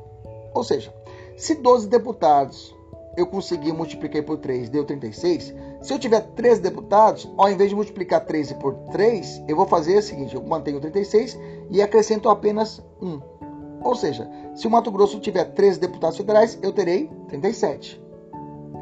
Ou 0.53 0.62
seja, 0.62 0.95
se 1.37 1.55
12 1.55 1.88
deputados 1.88 2.75
eu 3.16 3.27
consegui 3.27 3.72
multiplicar 3.72 4.22
por 4.22 4.38
3, 4.38 4.68
deu 4.68 4.85
36. 4.85 5.55
Se 5.81 5.92
eu 5.92 5.98
tiver 5.98 6.20
13 6.20 6.61
deputados, 6.61 7.31
ao 7.37 7.50
invés 7.50 7.70
de 7.70 7.77
multiplicar 7.77 8.24
13 8.24 8.55
por 8.57 8.74
3, 8.90 9.44
eu 9.48 9.57
vou 9.57 9.66
fazer 9.66 9.98
o 9.98 10.03
seguinte: 10.03 10.35
eu 10.35 10.42
mantenho 10.42 10.81
36 10.81 11.38
e 11.70 11.81
acrescento 11.83 12.29
apenas 12.29 12.83
1. 13.00 13.20
Ou 13.83 13.94
seja, 13.94 14.29
se 14.55 14.66
o 14.66 14.70
Mato 14.70 14.90
Grosso 14.90 15.20
tiver 15.20 15.44
13 15.44 15.79
deputados 15.79 16.16
federais, 16.16 16.59
eu 16.62 16.72
terei 16.72 17.11
37. 17.29 18.03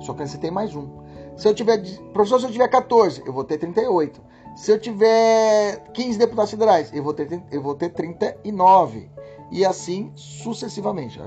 Só 0.01 0.13
acrescentei 0.13 0.51
mais 0.51 0.75
um. 0.75 0.89
Se 1.37 1.49
eu 1.49 1.55
tiver, 1.55 1.83
professor, 2.13 2.41
se 2.41 2.47
eu 2.47 2.53
tiver 2.53 2.69
14, 2.69 3.23
eu 3.27 3.33
vou 3.33 3.45
ter 3.45 3.59
38. 3.59 4.21
Se 4.57 4.71
eu 4.71 4.79
tiver 4.79 5.91
15 5.93 6.19
deputados 6.19 6.51
federais, 6.51 6.93
eu 6.93 7.03
vou 7.03 7.15
ter, 7.15 7.43
eu 7.51 7.63
vou 7.63 7.75
ter 7.75 7.89
39. 7.91 9.11
E 9.51 9.65
assim 9.65 10.13
sucessivamente. 10.15 11.21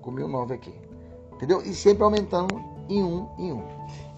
Comi 0.00 0.22
um 0.22 0.28
9 0.28 0.54
aqui. 0.54 0.85
Entendeu? 1.36 1.62
E 1.62 1.74
sempre 1.74 2.02
aumentando 2.02 2.62
em 2.88 3.02
um 3.02 3.28
em 3.38 3.52
um. 3.52 3.62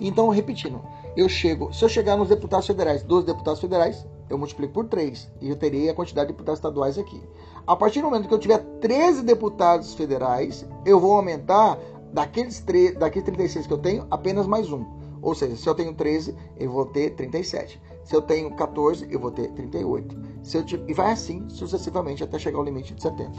Então, 0.01 0.29
repetindo, 0.29 0.81
eu 1.17 1.29
chego, 1.29 1.73
se 1.73 1.85
eu 1.85 1.89
chegar 1.89 2.17
nos 2.17 2.29
deputados 2.29 2.67
federais, 2.67 3.03
12 3.03 3.27
deputados 3.27 3.61
federais, 3.61 4.07
eu 4.31 4.39
multiplico 4.39 4.73
por 4.73 4.87
3 4.87 5.31
e 5.41 5.49
eu 5.49 5.57
terei 5.57 5.89
a 5.89 5.95
quantidade 5.95 6.29
de 6.29 6.33
deputados 6.33 6.59
estaduais 6.59 6.99
aqui. 6.99 7.21
A 7.67 7.75
partir 7.75 8.01
do 8.01 8.05
momento 8.05 8.29
que 8.29 8.35
eu 8.35 8.39
tiver 8.39 8.59
13 8.81 9.23
deputados 9.23 9.95
federais, 9.95 10.67
eu 10.85 11.01
vou 11.01 11.17
aumentar 11.17 11.79
daqueles, 12.13 12.61
3, 12.61 12.97
daqueles 12.97 13.25
36 13.25 13.67
que 13.67 13.73
eu 13.73 13.79
tenho, 13.79 14.07
apenas 14.11 14.47
mais 14.47 14.71
um. 14.73 14.85
Ou 15.21 15.35
seja, 15.35 15.57
se 15.57 15.69
eu 15.69 15.75
tenho 15.75 15.95
13, 15.95 16.35
eu 16.57 16.71
vou 16.71 16.87
ter 16.87 17.11
37. 17.11 17.81
Se 18.05 18.15
eu 18.15 18.23
tenho 18.23 18.55
14, 18.55 19.07
eu 19.11 19.19
vou 19.19 19.31
ter 19.31 19.51
38. 19.53 20.17
Se 20.43 20.57
eu 20.57 20.65
E 20.87 20.95
vai 20.95 21.13
assim 21.13 21.49
sucessivamente 21.49 22.23
até 22.23 22.39
chegar 22.39 22.59
ao 22.59 22.65
limite 22.65 22.95
de 22.95 23.03
70. 23.03 23.33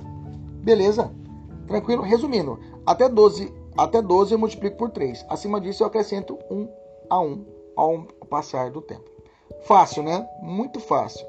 Beleza? 0.62 1.12
Tranquilo? 1.66 2.04
Resumindo, 2.04 2.60
até 2.86 3.08
12, 3.08 3.54
até 3.84 4.02
12 4.02 4.34
eu 4.34 4.40
multiplico 4.40 4.78
por 4.78 4.90
3. 4.90 5.26
Acima 5.30 5.60
disso 5.60 5.84
eu 5.84 5.88
acrescento 5.88 6.38
1 6.50 6.68
a 7.10 7.20
1 7.20 7.46
ao 7.76 8.04
passar 8.30 8.72
do 8.72 8.82
tempo. 8.82 9.10
Fácil, 9.64 10.04
né? 10.04 10.28
Muito 10.42 10.80
fácil. 10.80 11.26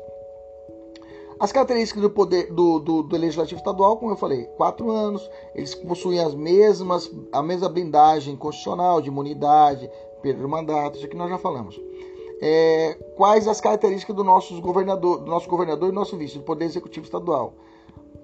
As 1.38 1.52
características 1.52 2.02
do 2.02 2.10
poder 2.10 2.52
do, 2.52 2.78
do, 2.78 3.02
do, 3.02 3.16
legislativo 3.16 3.58
estadual, 3.58 3.96
como 3.96 4.12
eu 4.12 4.16
falei, 4.16 4.44
quatro 4.58 4.90
anos, 4.90 5.28
eles 5.54 5.74
possuem 5.74 6.20
as 6.20 6.34
mesmas, 6.34 7.10
a 7.32 7.42
mesma 7.42 7.68
blindagem 7.68 8.36
constitucional 8.36 9.00
de 9.00 9.08
imunidade, 9.08 9.90
perda 10.20 10.42
do 10.42 10.48
mandato, 10.48 10.96
isso 10.96 11.06
aqui 11.06 11.16
nós 11.16 11.30
já 11.30 11.38
falamos. 11.38 11.80
É, 12.42 12.94
quais 13.16 13.48
as 13.48 13.58
características 13.58 14.14
do 14.14 14.22
nosso 14.22 14.60
governador, 14.60 15.20
do 15.20 15.30
nosso 15.30 15.48
governador 15.48 15.88
e 15.88 15.92
nosso 15.92 16.14
vice, 16.16 16.36
do 16.36 16.44
poder 16.44 16.66
executivo 16.66 17.06
estadual? 17.06 17.54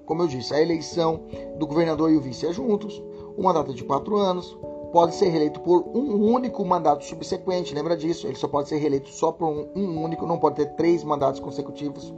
Como 0.04 0.22
eu 0.22 0.26
disse, 0.26 0.52
a 0.52 0.60
eleição 0.60 1.22
do 1.58 1.66
governador 1.66 2.10
e 2.10 2.16
o 2.16 2.20
vice 2.20 2.46
é 2.46 2.52
juntos, 2.52 3.02
o 3.36 3.42
mandato 3.42 3.74
de 3.74 3.84
quatro 3.84 4.16
anos, 4.16 4.56
pode 4.92 5.14
ser 5.14 5.28
reeleito 5.28 5.60
por 5.60 5.86
um 5.94 6.32
único 6.32 6.64
mandato 6.64 7.04
subsequente, 7.04 7.74
lembra 7.74 7.96
disso? 7.96 8.26
Ele 8.26 8.36
só 8.36 8.48
pode 8.48 8.68
ser 8.68 8.78
reeleito 8.78 9.08
só 9.10 9.30
por 9.32 9.46
um, 9.46 9.68
um 9.74 10.02
único, 10.02 10.26
não 10.26 10.38
pode 10.38 10.56
ter 10.56 10.66
três 10.76 11.04
mandatos 11.04 11.40
consecutivos. 11.40 12.14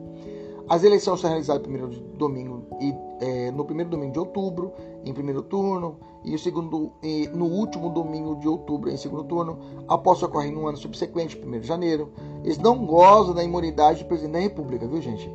As 0.68 0.84
eleições 0.84 1.20
são 1.20 1.30
realizadas 1.30 1.62
no 1.62 1.68
primeiro 1.68 2.00
domingo 2.16 2.66
e 2.78 2.94
é, 3.20 3.50
no 3.50 3.64
primeiro 3.64 3.90
domingo 3.90 4.12
de 4.12 4.18
outubro, 4.18 4.72
em 5.02 5.14
primeiro 5.14 5.42
turno, 5.42 5.96
e 6.22 6.34
o 6.34 6.38
segundo 6.38 6.92
e 7.02 7.26
no 7.28 7.46
último 7.46 7.88
domingo 7.88 8.36
de 8.36 8.46
outubro, 8.46 8.90
em 8.90 8.96
segundo 8.96 9.24
turno. 9.24 9.58
A 9.88 9.96
posse 9.96 10.24
ocorre 10.24 10.50
no 10.50 10.68
ano 10.68 10.76
subsequente, 10.76 11.40
1 11.42 11.60
de 11.60 11.66
janeiro. 11.66 12.12
Eles 12.44 12.58
não 12.58 12.84
gozam 12.84 13.34
da 13.34 13.42
imunidade 13.42 14.04
do 14.04 14.08
presidente 14.08 14.32
da 14.34 14.40
República, 14.40 14.86
viu, 14.86 15.00
gente? 15.00 15.32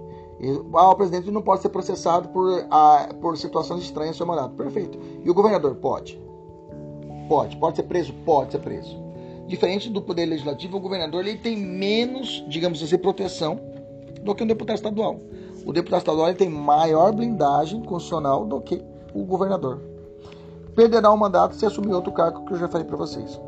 Ah, 0.73 0.89
o 0.89 0.95
presidente 0.95 1.31
não 1.31 1.41
pode 1.41 1.61
ser 1.61 1.69
processado 1.69 2.29
por, 2.29 2.65
ah, 2.69 3.09
por 3.21 3.37
situações 3.37 3.83
estranhas 3.83 4.15
no 4.15 4.17
seu 4.17 4.25
mandato. 4.25 4.55
Perfeito. 4.55 4.99
E 5.23 5.29
o 5.29 5.33
governador 5.33 5.75
pode? 5.75 6.19
Pode. 7.29 7.57
Pode 7.57 7.75
ser 7.77 7.83
preso? 7.83 8.13
Pode 8.25 8.51
ser 8.51 8.59
preso. 8.59 9.01
Diferente 9.47 9.89
do 9.89 10.01
poder 10.01 10.25
legislativo, 10.25 10.77
o 10.77 10.79
governador 10.79 11.25
ele 11.25 11.37
tem 11.37 11.57
menos, 11.57 12.43
digamos 12.47 12.81
assim, 12.81 12.97
proteção 12.97 13.59
do 14.21 14.33
que 14.33 14.43
um 14.43 14.47
deputado 14.47 14.77
estadual. 14.77 15.19
O 15.65 15.71
deputado 15.71 15.99
estadual 15.99 16.33
tem 16.33 16.49
maior 16.49 17.13
blindagem 17.13 17.81
constitucional 17.81 18.45
do 18.45 18.61
que 18.61 18.81
o 19.13 19.23
governador. 19.25 19.81
Perderá 20.75 21.11
o 21.11 21.17
mandato 21.17 21.55
se 21.55 21.65
assumir 21.65 21.93
outro 21.93 22.11
cargo 22.11 22.45
que 22.45 22.53
eu 22.53 22.57
já 22.57 22.67
falei 22.67 22.85
para 22.85 22.97
vocês. 22.97 23.39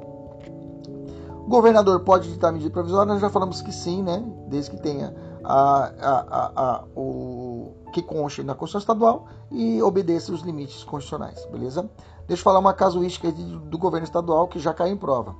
O 1.45 1.49
governador 1.49 2.01
pode 2.01 2.31
ditar 2.31 2.51
medida 2.51 2.71
provisória, 2.71 3.13
nós 3.13 3.21
já 3.21 3.29
falamos 3.29 3.61
que 3.61 3.71
sim, 3.71 4.03
né? 4.03 4.23
Desde 4.47 4.71
que 4.71 4.77
tenha 4.81 5.13
a, 5.45 5.91
a, 6.01 6.51
a, 6.55 6.83
o 6.95 7.73
que 7.93 8.01
conste 8.01 8.41
na 8.43 8.55
Constituição 8.55 8.79
Estadual 8.79 9.27
e 9.51 9.79
obedeça 9.81 10.33
os 10.33 10.41
limites 10.41 10.83
constitucionais, 10.83 11.45
beleza? 11.45 11.89
Deixa 12.27 12.41
eu 12.41 12.43
falar 12.43 12.59
uma 12.59 12.73
casuística 12.73 13.31
do 13.31 13.77
governo 13.77 14.05
estadual 14.05 14.47
que 14.47 14.59
já 14.59 14.73
caiu 14.73 14.93
em 14.93 14.97
prova. 14.97 15.35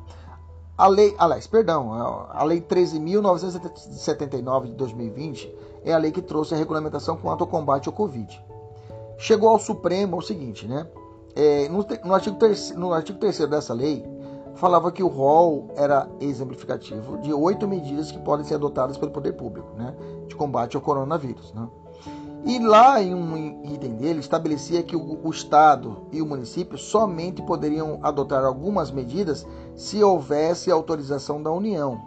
A 0.77 0.87
lei, 0.87 1.15
aliás, 1.17 1.47
perdão, 1.47 1.93
a 1.93 2.43
lei 2.43 2.61
13.979 2.61 4.65
de 4.65 4.73
2020 4.73 5.51
é 5.83 5.93
a 5.93 5.97
lei 5.97 6.11
que 6.11 6.21
trouxe 6.21 6.53
a 6.53 6.57
regulamentação 6.57 7.17
quanto 7.17 7.43
ao 7.43 7.47
combate 7.47 7.87
ao 7.87 7.93
Covid. 7.93 8.39
Chegou 9.17 9.49
ao 9.49 9.57
Supremo 9.57 10.17
o 10.17 10.21
seguinte, 10.21 10.67
né? 10.67 10.85
É, 11.35 11.67
no, 11.69 11.83
no, 12.03 12.13
artigo 12.13 12.37
terceiro, 12.37 12.79
no 12.79 12.93
artigo 12.93 13.17
3 13.19 13.49
dessa 13.49 13.73
lei, 13.73 14.05
falava 14.55 14.91
que 14.91 15.03
o 15.03 15.07
rol 15.07 15.69
era 15.75 16.07
exemplificativo 16.19 17.17
de 17.19 17.33
oito 17.33 17.67
medidas 17.67 18.11
que 18.11 18.19
podem 18.19 18.45
ser 18.45 18.55
adotadas 18.55 18.97
pelo 18.97 19.11
poder 19.11 19.33
público, 19.33 19.69
né? 19.77 19.93
De 20.27 20.35
combate 20.35 20.75
ao 20.75 20.81
coronavírus, 20.81 21.53
né? 21.53 21.67
E 22.45 22.59
lá 22.59 23.01
em 23.01 23.13
um 23.15 23.73
item 23.73 23.95
dele 23.95 24.19
estabelecia 24.19 24.83
que 24.83 24.95
o, 24.95 25.19
o, 25.23 25.31
Estado 25.31 26.05
e 26.11 26.21
o 26.21 26.25
município 26.27 26.77
somente 26.77 27.41
poderiam 27.41 27.99
adotar 28.03 28.45
algumas 28.45 28.91
medidas 28.91 29.47
se 29.75 30.03
houvesse 30.03 30.69
autorização 30.69 31.41
da 31.41 31.51
União. 31.51 31.99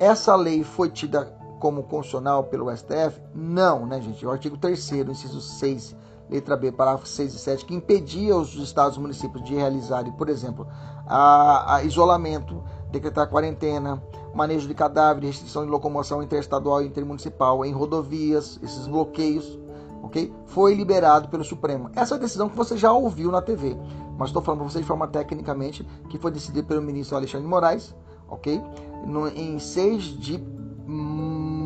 Essa 0.00 0.34
lei 0.34 0.64
foi 0.64 0.90
tida 0.90 1.32
como 1.60 1.84
constitucional 1.84 2.44
pelo 2.44 2.76
STF? 2.76 3.20
Não, 3.32 3.86
né, 3.86 4.00
gente? 4.00 4.26
O 4.26 4.30
artigo 4.30 4.58
3 4.58 4.92
inciso 4.92 5.40
6, 5.40 5.94
letra 6.28 6.56
B, 6.56 6.72
parágrafo 6.72 7.06
6 7.06 7.34
e 7.34 7.38
7, 7.38 7.64
que 7.64 7.74
impedia 7.74 8.36
os 8.36 8.54
estados 8.54 8.96
e 8.96 9.00
municípios 9.00 9.44
de 9.44 9.54
realizarem, 9.54 10.12
por 10.12 10.28
exemplo, 10.28 10.66
a, 11.06 11.76
a 11.76 11.84
isolamento, 11.84 12.62
decretar 12.90 13.28
quarentena, 13.28 14.02
manejo 14.34 14.66
de 14.68 14.74
cadáveres, 14.74 15.30
restrição 15.30 15.64
de 15.64 15.70
locomoção 15.70 16.22
interestadual 16.22 16.82
e 16.82 16.86
intermunicipal 16.86 17.64
em 17.64 17.72
rodovias, 17.72 18.58
esses 18.62 18.86
bloqueios, 18.86 19.58
ok? 20.02 20.32
Foi 20.46 20.74
liberado 20.74 21.28
pelo 21.28 21.44
Supremo. 21.44 21.90
Essa 21.94 22.16
é 22.16 22.18
decisão 22.18 22.48
que 22.48 22.56
você 22.56 22.76
já 22.76 22.92
ouviu 22.92 23.30
na 23.30 23.40
TV, 23.40 23.76
mas 24.18 24.28
estou 24.28 24.42
falando 24.42 24.60
para 24.60 24.70
você 24.70 24.80
de 24.80 24.86
forma 24.86 25.06
tecnicamente, 25.06 25.86
que 26.08 26.18
foi 26.18 26.30
decidida 26.30 26.66
pelo 26.66 26.82
ministro 26.82 27.16
Alexandre 27.16 27.44
de 27.44 27.50
Moraes, 27.50 27.94
ok? 28.28 28.60
No, 29.06 29.28
em 29.28 29.58
6 29.58 30.02
de 30.02 30.38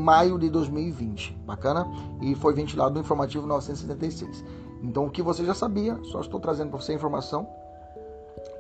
maio 0.01 0.39
de 0.39 0.49
2020, 0.51 1.33
bacana? 1.47 1.87
E 2.21 2.35
foi 2.35 2.55
ventilado 2.55 2.95
no 2.95 3.01
informativo 3.01 3.47
976. 3.47 4.45
Então, 4.83 5.07
o 5.07 5.11
que 5.11 5.23
você 5.23 5.45
já 5.45 5.55
sabia, 5.55 5.99
só 6.05 6.21
estou 6.21 6.41
trazendo 6.41 6.71
para 6.71 6.81
você 6.81 6.93
a 6.93 6.95
informação 6.95 7.47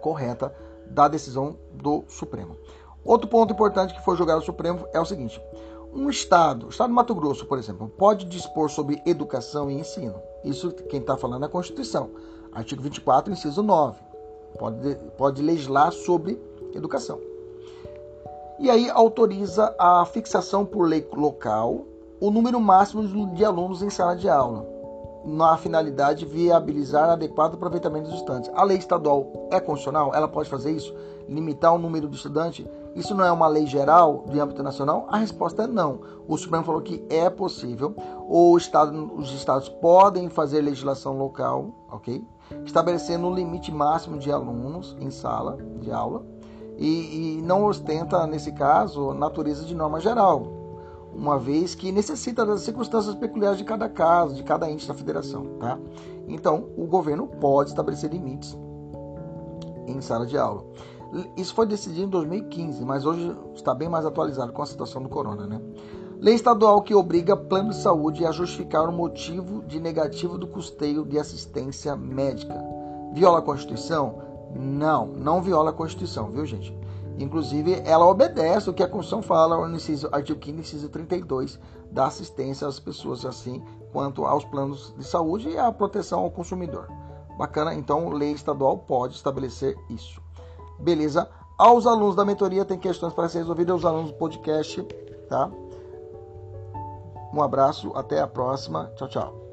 correta 0.01 0.55
da 0.87 1.09
decisão 1.09 1.57
do 1.73 2.05
Supremo. 2.09 2.57
Outro 3.05 3.29
ponto 3.29 3.53
importante 3.53 3.95
que 3.95 4.05
foi 4.05 4.17
jogado 4.17 4.37
ao 4.37 4.43
Supremo 4.43 4.87
é 4.93 5.01
o 5.01 5.05
seguinte: 5.05 5.41
Um 5.93 6.11
Estado, 6.11 6.67
o 6.67 6.69
Estado 6.69 6.89
do 6.89 6.95
Mato 6.95 7.15
Grosso, 7.15 7.47
por 7.47 7.59
exemplo, 7.59 7.89
pode 7.89 8.27
dispor 8.27 8.69
sobre 8.69 9.03
educação 9.07 9.71
e 9.71 9.75
ensino. 9.75 10.15
Isso 10.45 10.71
quem 10.73 11.01
está 11.01 11.17
falando 11.17 11.45
é 11.45 11.47
a 11.47 11.51
Constituição. 11.51 12.11
Artigo 12.53 12.83
24, 12.83 13.33
inciso 13.33 13.63
9. 13.63 14.01
Pode, 14.59 14.95
pode 15.17 15.43
legislar 15.43 15.93
sobre 15.93 16.41
educação. 16.75 17.30
E 18.61 18.69
aí 18.69 18.91
autoriza 18.91 19.75
a 19.79 20.05
fixação 20.05 20.67
por 20.67 20.87
lei 20.87 21.09
local 21.17 21.87
o 22.21 22.31
número 22.31 22.61
máximo 22.61 23.03
de 23.35 23.43
alunos 23.43 23.81
em 23.81 23.89
sala 23.89 24.15
de 24.15 24.29
aula, 24.29 24.69
na 25.25 25.57
finalidade 25.57 26.27
de 26.27 26.27
viabilizar 26.27 27.09
adequado 27.09 27.55
aproveitamento 27.55 28.11
dos 28.11 28.19
estudantes. 28.19 28.51
A 28.55 28.63
lei 28.63 28.77
estadual 28.77 29.49
é 29.51 29.59
constitucional? 29.59 30.15
Ela 30.15 30.29
pode 30.29 30.51
fazer 30.51 30.73
isso? 30.73 30.95
Limitar 31.27 31.75
o 31.75 31.79
número 31.79 32.07
de 32.07 32.17
estudantes? 32.17 32.67
Isso 32.95 33.15
não 33.15 33.25
é 33.25 33.33
uma 33.33 33.49
lei 33.49 33.67
geral 33.67 34.27
de 34.29 34.39
âmbito 34.39 34.63
nacional? 34.63 35.07
A 35.09 35.17
resposta 35.17 35.63
é 35.63 35.67
não. 35.67 36.01
O 36.29 36.37
Supremo 36.37 36.65
falou 36.65 36.83
que 36.83 37.03
é 37.09 37.31
possível. 37.31 37.95
O 38.29 38.55
estado, 38.59 39.11
os 39.17 39.33
estados 39.33 39.71
podem 39.71 40.29
fazer 40.29 40.61
legislação 40.61 41.17
local, 41.17 41.71
ok? 41.91 42.23
Estabelecendo 42.67 43.27
um 43.27 43.35
limite 43.35 43.73
máximo 43.73 44.19
de 44.19 44.31
alunos 44.31 44.95
em 45.01 45.11
sala 45.11 45.57
de 45.81 45.91
aula 45.91 46.23
e, 46.81 47.39
e 47.39 47.43
não 47.43 47.65
ostenta, 47.65 48.27
nesse 48.27 48.53
caso, 48.53 49.13
natureza 49.13 49.67
de 49.67 49.75
norma 49.75 50.01
geral, 50.01 50.47
uma 51.15 51.39
vez 51.39 51.75
que 51.75 51.93
necessita 51.93 52.47
das 52.47 52.63
circunstâncias 52.63 53.15
peculiares 53.15 53.59
de 53.59 53.65
cada 53.65 53.87
caso, 53.87 54.35
de 54.35 54.43
cada 54.43 54.71
ente 54.71 54.89
da 54.89 54.95
federação, 54.95 55.45
tá? 55.61 55.79
Então, 56.27 56.71
o 56.79 56.87
governo 56.87 57.27
pode 57.27 57.71
estabelecer 57.71 58.11
limites 58.11 58.59
em 59.87 60.01
sala 60.01 60.25
de 60.25 60.39
aula. 60.39 60.65
Isso 61.37 61.53
foi 61.55 61.67
decidido 61.67 62.07
em 62.07 62.09
2015, 62.09 62.85
mas 62.85 63.05
hoje 63.05 63.37
está 63.55 63.75
bem 63.75 63.89
mais 63.89 64.07
atualizado 64.07 64.53
com 64.53 64.63
a 64.63 64.67
situação 64.67 65.03
do 65.03 65.09
corona, 65.09 65.47
né? 65.47 65.61
Lei 66.19 66.35
estadual 66.35 66.83
que 66.83 66.95
obriga 66.95 67.37
plano 67.37 67.71
de 67.71 67.77
saúde 67.77 68.25
a 68.25 68.31
justificar 68.31 68.89
o 68.89 68.93
motivo 68.93 69.63
de 69.65 69.81
negativo 69.81 70.39
do 70.39 70.47
custeio 70.47 71.05
de 71.05 71.19
assistência 71.19 71.97
médica. 71.97 72.55
Viola 73.13 73.41
a 73.41 73.43
Constituição? 73.43 74.30
Não, 74.55 75.07
não 75.07 75.43
viola 75.43 75.71
a 75.71 75.73
Constituição, 75.73 76.31
viu, 76.31 76.45
gente? 76.45 76.77
Inclusive, 77.19 77.83
ela 77.85 78.07
obedece 78.07 78.71
o 78.71 78.73
que 78.73 78.83
a 78.83 78.89
Constituição 78.89 79.23
fala 79.23 79.69
no 79.69 79.77
inciso, 79.77 80.09
artigo 80.11 80.43
5 80.45 80.61
inciso 80.61 80.89
32, 80.89 81.61
da 81.91 82.07
assistência 82.07 82.67
às 82.67 82.81
pessoas, 82.81 83.25
assim 83.27 83.63
quanto 83.93 84.25
aos 84.25 84.45
planos 84.45 84.95
de 84.97 85.05
saúde 85.05 85.51
e 85.51 85.59
à 85.59 85.71
proteção 85.71 86.21
ao 86.21 86.31
consumidor. 86.31 86.89
Bacana? 87.37 87.75
Então, 87.75 88.09
lei 88.09 88.33
estadual 88.33 88.79
pode 88.79 89.15
estabelecer 89.15 89.77
isso. 89.89 90.21
Beleza? 90.79 91.29
Aos 91.59 91.87
alunos 91.87 92.17
da 92.17 92.25
mentoria, 92.25 92.65
tem 92.65 92.79
questões 92.79 93.13
para 93.13 93.29
ser 93.29 93.39
resolvidas, 93.39 93.75
aos 93.75 93.85
alunos 93.85 94.13
do 94.13 94.17
podcast, 94.17 94.83
tá? 95.29 95.51
Um 97.33 97.43
abraço, 97.43 97.93
até 97.95 98.21
a 98.21 98.27
próxima. 98.27 98.91
Tchau, 98.97 99.09
tchau. 99.09 99.50